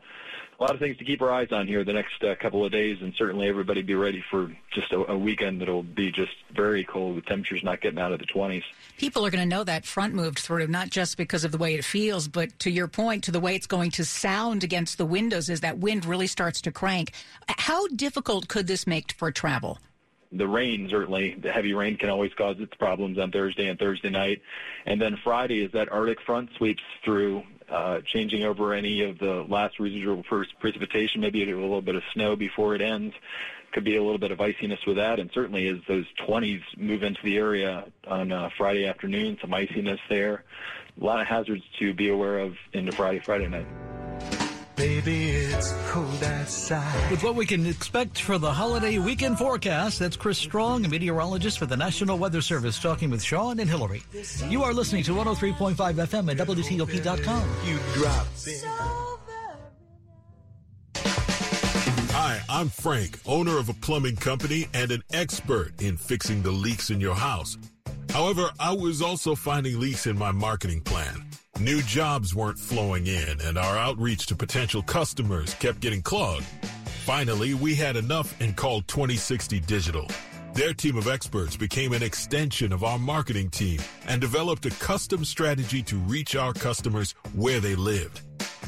a 0.62 0.64
lot 0.64 0.74
of 0.74 0.78
things 0.78 0.96
to 0.96 1.04
keep 1.04 1.20
our 1.20 1.32
eyes 1.32 1.50
on 1.50 1.66
here 1.66 1.82
the 1.82 1.92
next 1.92 2.22
uh, 2.22 2.36
couple 2.36 2.64
of 2.64 2.70
days, 2.70 2.98
and 3.00 3.12
certainly 3.18 3.48
everybody 3.48 3.82
be 3.82 3.96
ready 3.96 4.22
for 4.30 4.48
just 4.72 4.92
a, 4.92 5.10
a 5.10 5.18
weekend 5.18 5.60
that'll 5.60 5.82
be 5.82 6.12
just 6.12 6.30
very 6.54 6.84
cold 6.84 7.16
with 7.16 7.26
temperatures 7.26 7.64
not 7.64 7.80
getting 7.80 7.98
out 7.98 8.12
of 8.12 8.20
the 8.20 8.26
20s. 8.26 8.62
People 8.96 9.26
are 9.26 9.30
going 9.30 9.42
to 9.42 9.56
know 9.56 9.64
that 9.64 9.84
front 9.84 10.14
moved 10.14 10.38
through, 10.38 10.68
not 10.68 10.88
just 10.88 11.16
because 11.16 11.42
of 11.42 11.50
the 11.50 11.58
way 11.58 11.74
it 11.74 11.84
feels, 11.84 12.28
but 12.28 12.56
to 12.60 12.70
your 12.70 12.86
point, 12.86 13.24
to 13.24 13.32
the 13.32 13.40
way 13.40 13.56
it's 13.56 13.66
going 13.66 13.90
to 13.90 14.04
sound 14.04 14.62
against 14.62 14.98
the 14.98 15.06
windows 15.06 15.50
as 15.50 15.62
that 15.62 15.78
wind 15.78 16.04
really 16.04 16.28
starts 16.28 16.60
to 16.60 16.70
crank. 16.70 17.10
How 17.48 17.88
difficult 17.88 18.46
could 18.46 18.68
this 18.68 18.86
make 18.86 19.10
for 19.12 19.32
travel? 19.32 19.80
the 20.34 20.48
rain 20.48 20.88
certainly 20.90 21.36
the 21.42 21.52
heavy 21.52 21.74
rain 21.74 21.94
can 21.94 22.08
always 22.08 22.32
cause 22.38 22.56
its 22.58 22.72
problems 22.76 23.18
on 23.18 23.30
Thursday 23.30 23.68
and 23.68 23.78
Thursday 23.78 24.08
night 24.08 24.40
and 24.86 24.98
then 24.98 25.18
Friday 25.22 25.62
as 25.62 25.70
that 25.72 25.92
arctic 25.92 26.22
front 26.22 26.48
sweeps 26.56 26.82
through 27.04 27.42
uh, 27.72 28.00
changing 28.04 28.44
over 28.44 28.74
any 28.74 29.02
of 29.02 29.18
the 29.18 29.46
last 29.48 29.80
residual 29.80 30.22
first 30.28 30.50
precipitation, 30.60 31.20
maybe 31.20 31.42
a 31.50 31.56
little 31.56 31.80
bit 31.80 31.94
of 31.94 32.02
snow 32.12 32.36
before 32.36 32.74
it 32.74 32.82
ends. 32.82 33.14
Could 33.72 33.84
be 33.84 33.96
a 33.96 34.02
little 34.02 34.18
bit 34.18 34.30
of 34.30 34.38
iciness 34.38 34.84
with 34.86 34.96
that, 34.96 35.18
and 35.18 35.30
certainly 35.32 35.66
as 35.68 35.78
those 35.88 36.04
20s 36.28 36.60
move 36.76 37.02
into 37.02 37.22
the 37.22 37.38
area 37.38 37.86
on 38.06 38.30
uh, 38.30 38.50
Friday 38.58 38.86
afternoon, 38.86 39.38
some 39.40 39.54
iciness 39.54 40.00
there. 40.10 40.44
A 41.00 41.04
lot 41.04 41.20
of 41.20 41.26
hazards 41.26 41.62
to 41.78 41.94
be 41.94 42.10
aware 42.10 42.40
of 42.40 42.54
into 42.74 42.92
Friday, 42.92 43.20
Friday 43.20 43.48
night. 43.48 43.66
Baby, 44.82 45.28
it's 45.30 45.72
cold 45.90 46.24
outside. 46.24 47.08
With 47.12 47.22
what 47.22 47.36
we 47.36 47.46
can 47.46 47.66
expect 47.66 48.20
for 48.20 48.36
the 48.36 48.50
holiday 48.50 48.98
weekend 48.98 49.38
forecast, 49.38 50.00
that's 50.00 50.16
Chris 50.16 50.38
Strong, 50.38 50.84
a 50.84 50.88
meteorologist 50.88 51.60
for 51.60 51.66
the 51.66 51.76
National 51.76 52.18
Weather 52.18 52.40
Service, 52.40 52.80
talking 52.80 53.08
with 53.08 53.22
Sean 53.22 53.60
and 53.60 53.70
Hillary. 53.70 54.02
You 54.48 54.64
are 54.64 54.72
listening 54.72 55.04
to 55.04 55.12
103.5 55.12 55.76
FM 55.76 56.32
at 56.32 56.48
WTOP.com. 56.48 57.48
You 57.64 57.78
drop 57.94 58.26
Hi, 62.10 62.40
I'm 62.48 62.68
Frank, 62.68 63.20
owner 63.24 63.58
of 63.58 63.68
a 63.68 63.74
plumbing 63.74 64.16
company 64.16 64.66
and 64.74 64.90
an 64.90 65.04
expert 65.12 65.80
in 65.80 65.96
fixing 65.96 66.42
the 66.42 66.50
leaks 66.50 66.90
in 66.90 67.00
your 67.00 67.14
house. 67.14 67.56
However, 68.10 68.50
I 68.58 68.72
was 68.72 69.00
also 69.00 69.36
finding 69.36 69.78
leaks 69.78 70.08
in 70.08 70.18
my 70.18 70.32
marketing 70.32 70.80
plan. 70.80 71.11
New 71.60 71.82
jobs 71.82 72.34
weren't 72.34 72.58
flowing 72.58 73.06
in, 73.06 73.40
and 73.42 73.58
our 73.58 73.76
outreach 73.76 74.26
to 74.26 74.34
potential 74.34 74.82
customers 74.82 75.54
kept 75.54 75.80
getting 75.80 76.02
clogged. 76.02 76.46
Finally, 77.04 77.54
we 77.54 77.74
had 77.74 77.94
enough 77.94 78.34
and 78.40 78.56
called 78.56 78.88
2060 78.88 79.60
Digital. 79.60 80.08
Their 80.54 80.72
team 80.72 80.96
of 80.96 81.08
experts 81.08 81.56
became 81.56 81.92
an 81.92 82.02
extension 82.02 82.72
of 82.72 82.84
our 82.84 82.98
marketing 82.98 83.50
team 83.50 83.80
and 84.08 84.20
developed 84.20 84.66
a 84.66 84.70
custom 84.70 85.24
strategy 85.24 85.82
to 85.84 85.96
reach 85.96 86.36
our 86.36 86.52
customers 86.52 87.14
where 87.34 87.60
they 87.60 87.74
lived. 87.74 88.22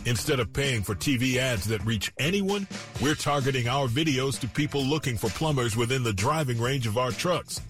Instead 0.07 0.39
of 0.39 0.53
paying 0.53 0.83
for 0.83 0.95
TV 0.95 1.37
ads 1.37 1.65
that 1.65 1.85
reach 1.85 2.13
anyone, 2.19 2.67
we're 3.01 3.15
targeting 3.15 3.67
our 3.67 3.89
videos 3.89 4.39
to 4.41 4.47
people 4.47 4.83
looking 4.83 5.17
for 5.17 5.31
plumbers 5.31 5.75
within 5.75 6.03
the 6.03 6.13
driving 6.13 6.61
range 6.61 6.87
of 6.87 6.99
our 6.99 7.11
trucks. 7.11 7.61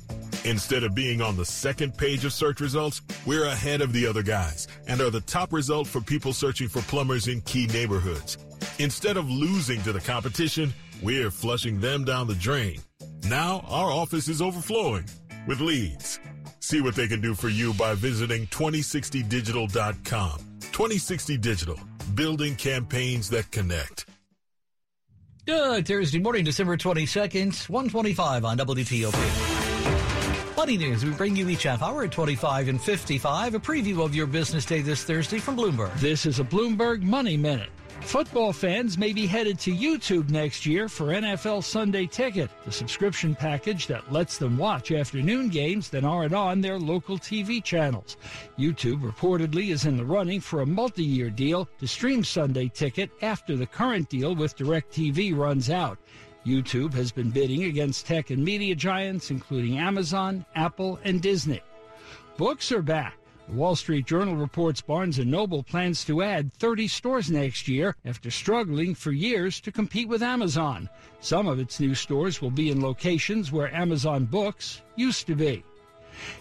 Instead 0.45 0.85
of 0.85 0.95
being 0.95 1.23
on 1.23 1.37
the 1.37 1.45
second 1.45 1.97
page 1.97 2.25
of 2.25 2.33
search 2.33 2.61
results, 2.61 3.01
we're 3.25 3.47
ahead 3.47 3.81
of 3.81 3.93
the 3.93 4.07
other 4.07 4.23
guys 4.23 4.69
and 4.87 5.01
are 5.01 5.11
the 5.11 5.23
top 5.23 5.53
result 5.53 5.87
for 5.87 6.01
people 6.03 6.35
searching 6.35 6.69
for 6.69 6.83
plumbers 6.83 7.29
in 7.29 7.41
key 7.43 7.67
neighborhoods. 7.69 8.37
Instead 8.79 9.17
of 9.17 9.31
losing 9.31 9.81
to 9.83 9.93
the 9.93 10.01
competition, 10.01 10.73
we're 11.03 11.31
flushing 11.31 11.81
them 11.81 12.05
down 12.05 12.27
the 12.27 12.35
drain. 12.35 12.79
Now 13.27 13.65
our 13.69 13.91
office 13.91 14.29
is 14.29 14.43
overflowing 14.43 15.05
with 15.47 15.61
leads. 15.61 16.21
See 16.61 16.83
what 16.83 16.95
they 16.95 17.09
can 17.09 17.23
do 17.23 17.35
for 17.35 17.49
you 17.49 17.73
by 17.75 17.95
visiting 17.95 18.47
2060digital.com. 18.49 20.39
2060 20.61 21.39
Digital, 21.39 21.79
building 22.15 22.55
campaigns 22.57 23.31
that 23.31 23.51
connect. 23.51 24.07
Good 25.47 25.87
Thursday 25.87 26.19
morning, 26.19 26.45
December 26.45 26.77
22nd, 26.77 27.69
125 27.69 28.45
on 28.45 28.59
WTOP. 28.59 29.54
Money 30.65 30.79
news 30.79 31.05
we 31.05 31.11
bring 31.11 31.37
you 31.37 31.47
each 31.51 31.65
half 31.65 31.83
hour 31.83 32.05
at 32.05 32.11
25 32.11 32.69
and 32.69 32.81
55. 32.81 33.55
A 33.55 33.61
preview 33.61 34.03
of 34.03 34.15
your 34.15 34.27
business 34.27 34.65
day 34.65 34.81
this 34.81 35.05
Thursday 35.05 35.39
from 35.39 35.59
Bloomberg. 35.59 35.95
This 36.01 36.25
is 36.25 36.41
a 36.41 36.43
Bloomberg 36.43 37.03
Money 37.03 37.37
Minute. 37.37 37.69
Football 38.01 38.51
fans 38.51 38.97
may 38.97 39.13
be 39.13 39.27
headed 39.27 39.59
to 39.59 39.75
YouTube 39.75 40.31
next 40.31 40.65
year 40.65 40.89
for 40.89 41.09
NFL 41.09 41.63
Sunday 41.63 42.07
Ticket, 42.07 42.49
the 42.65 42.73
subscription 42.73 43.35
package 43.35 43.87
that 43.89 44.11
lets 44.11 44.39
them 44.39 44.57
watch 44.57 44.91
afternoon 44.91 45.51
games 45.51 45.91
that 45.91 46.03
aren't 46.03 46.33
on 46.33 46.63
their 46.63 46.79
local 46.79 47.19
TV 47.19 47.63
channels. 47.63 48.17
YouTube 48.59 49.03
reportedly 49.03 49.69
is 49.69 49.85
in 49.85 49.99
the 49.99 50.05
running 50.05 50.41
for 50.41 50.63
a 50.63 50.67
multi 50.67 51.05
year 51.05 51.29
deal 51.29 51.69
to 51.79 51.87
stream 51.87 52.25
Sunday 52.25 52.71
Ticket 52.71 53.11
after 53.21 53.55
the 53.55 53.67
current 53.67 54.09
deal 54.09 54.35
with 54.35 54.57
DirecTV 54.57 55.37
runs 55.37 55.69
out. 55.69 55.99
YouTube 56.47 56.93
has 56.95 57.11
been 57.11 57.31
bidding 57.31 57.65
against 57.65 58.07
tech 58.07 58.31
and 58.31 58.45
media 58.45 58.75
giants, 58.75 59.31
including 59.31 59.79
Amazon, 59.79 60.45
Apple, 60.55 60.99
and 61.03 61.23
Disney. 61.23 61.63
Books 62.37 62.71
are 62.71 62.83
back. 62.83 63.17
The 63.49 63.55
Wall 63.55 63.77
Street 63.77 64.07
Journal 64.07 64.37
reports 64.37 64.81
Barnes 64.81 65.19
& 65.19 65.25
Noble 65.25 65.63
plans 65.63 66.05
to 66.05 66.23
add 66.23 66.53
30 66.55 66.89
stores 66.89 67.31
next 67.31 67.69
year 67.69 67.95
after 68.05 68.31
struggling 68.31 68.95
for 68.95 69.13
years 69.13 69.61
to 69.61 69.73
compete 69.73 70.09
with 70.09 70.23
Amazon. 70.23 70.89
Some 71.21 71.47
of 71.47 71.59
its 71.59 71.79
new 71.81 71.95
stores 71.95 72.41
will 72.41 72.51
be 72.51 72.71
in 72.71 72.81
locations 72.81 73.53
where 73.53 73.75
Amazon 73.75 74.25
Books 74.25 74.83
used 74.97 75.27
to 75.27 75.35
be. 75.35 75.63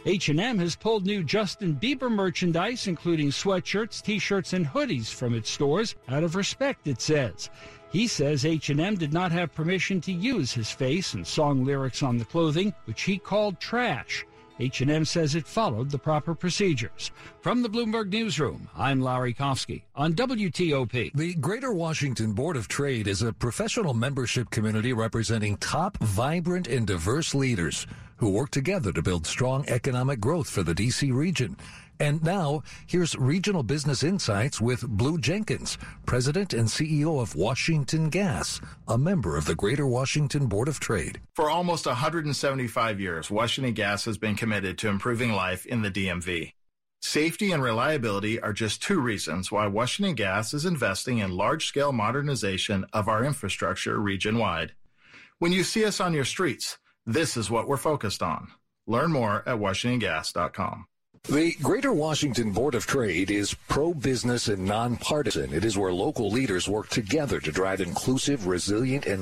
H&M 0.06 0.60
has 0.60 0.76
pulled 0.76 1.06
new 1.06 1.24
Justin 1.24 1.76
Bieber 1.76 2.12
merchandise 2.12 2.88
including 2.88 3.30
sweatshirts, 3.30 4.02
t-shirts 4.02 4.54
and 4.54 4.66
hoodies 4.66 5.14
from 5.14 5.34
its 5.34 5.50
stores 5.50 5.96
out 6.08 6.24
of 6.24 6.36
respect 6.36 6.88
it 6.88 7.02
says. 7.02 7.50
He 7.92 8.08
says 8.08 8.44
H&M 8.44 8.96
did 8.96 9.14
not 9.14 9.32
have 9.32 9.54
permission 9.54 10.02
to 10.02 10.12
use 10.12 10.52
his 10.52 10.72
face 10.72 11.14
and 11.14 11.26
song 11.26 11.64
lyrics 11.64 12.02
on 12.02 12.18
the 12.18 12.26
clothing, 12.26 12.74
which 12.86 13.04
he 13.04 13.20
called 13.20 13.60
trash. 13.60 14.26
H&M 14.60 15.04
says 15.06 15.36
it 15.36 15.48
followed 15.48 15.90
the 15.90 15.98
proper 15.98 16.36
procedures. 16.36 17.12
From 17.42 17.62
the 17.62 17.70
Bloomberg 17.70 18.10
Newsroom, 18.10 18.70
I'm 18.78 19.02
Larry 19.02 19.34
Kofsky 19.34 19.84
on 19.96 20.14
WTOP. 20.14 21.14
The 21.14 21.34
Greater 21.36 21.74
Washington 21.74 22.34
Board 22.34 22.56
of 22.56 22.68
Trade 22.68 23.08
is 23.08 23.22
a 23.22 23.34
professional 23.34 23.94
membership 23.94 24.50
community 24.52 24.94
representing 24.94 25.58
top, 25.58 25.98
vibrant, 25.98 26.68
and 26.68 26.86
diverse 26.86 27.34
leaders 27.34 27.88
who 28.24 28.30
work 28.30 28.52
together 28.52 28.94
to 28.94 29.02
build 29.02 29.28
strong 29.28 29.66
economic 29.68 30.22
growth 30.22 30.50
for 30.50 30.64
the 30.64 30.74
D.C. 30.74 31.12
region. 31.12 31.58
And 32.00 32.24
now, 32.24 32.64
here's 32.88 33.18
Regional 33.18 33.64
Business 33.64 34.02
Insights 34.02 34.62
with 34.62 34.88
Blue 34.88 35.18
Jenkins, 35.18 35.78
President 36.06 36.54
and 36.54 36.70
CEO 36.70 37.22
of 37.22 37.36
Washington 37.36 38.10
Gas, 38.10 38.62
a 38.88 38.98
member 38.98 39.36
of 39.36 39.44
the 39.44 39.56
Greater 39.56 39.86
Washington 39.86 40.48
Board 40.48 40.70
of 40.70 40.80
Trade. 40.80 41.20
For 41.36 41.50
almost 41.50 41.86
175 41.86 43.02
years, 43.02 43.30
Washington 43.30 43.74
Gas 43.74 44.06
has 44.06 44.18
been 44.18 44.36
committed 44.36 44.78
to 44.78 44.88
improving 44.88 45.34
life 45.34 45.66
in 45.66 45.82
the 45.82 45.92
DMV. 45.92 46.54
Safety 47.02 47.52
and 47.52 47.62
reliability 47.62 48.40
are 48.40 48.54
just 48.54 48.82
two 48.82 49.02
reasons 49.02 49.52
why 49.52 49.68
Washington 49.68 50.16
Gas 50.16 50.54
is 50.54 50.64
investing 50.66 51.18
in 51.18 51.36
large 51.36 51.66
scale 51.66 51.92
modernization 51.92 52.86
of 52.94 53.10
our 53.10 53.26
infrastructure 53.26 54.00
region 54.00 54.38
wide. 54.38 54.72
When 55.40 55.52
you 55.52 55.66
see 55.66 55.84
us 55.84 56.00
on 56.00 56.14
your 56.14 56.24
streets, 56.24 56.78
this 57.06 57.38
is 57.38 57.50
what 57.50 57.68
we're 57.68 57.78
focused 57.78 58.24
on. 58.24 58.52
Learn 58.88 59.12
more 59.12 59.44
at 59.48 59.58
WashingtonGas.com. 59.58 60.86
The 61.30 61.54
Greater 61.62 61.94
Washington 61.94 62.52
Board 62.52 62.76
of 62.76 62.86
Trade 62.86 63.32
is 63.32 63.54
pro 63.54 63.94
business 63.94 64.50
and 64.50 64.66
nonpartisan. 64.66 65.54
It 65.54 65.64
is 65.64 65.78
where 65.78 65.94
local 65.94 66.30
leaders 66.30 66.68
work 66.68 66.90
together 66.90 67.40
to 67.40 67.52
drive 67.52 67.80
inclusive, 67.80 68.46
resilient, 68.46 69.06
and 69.06 69.22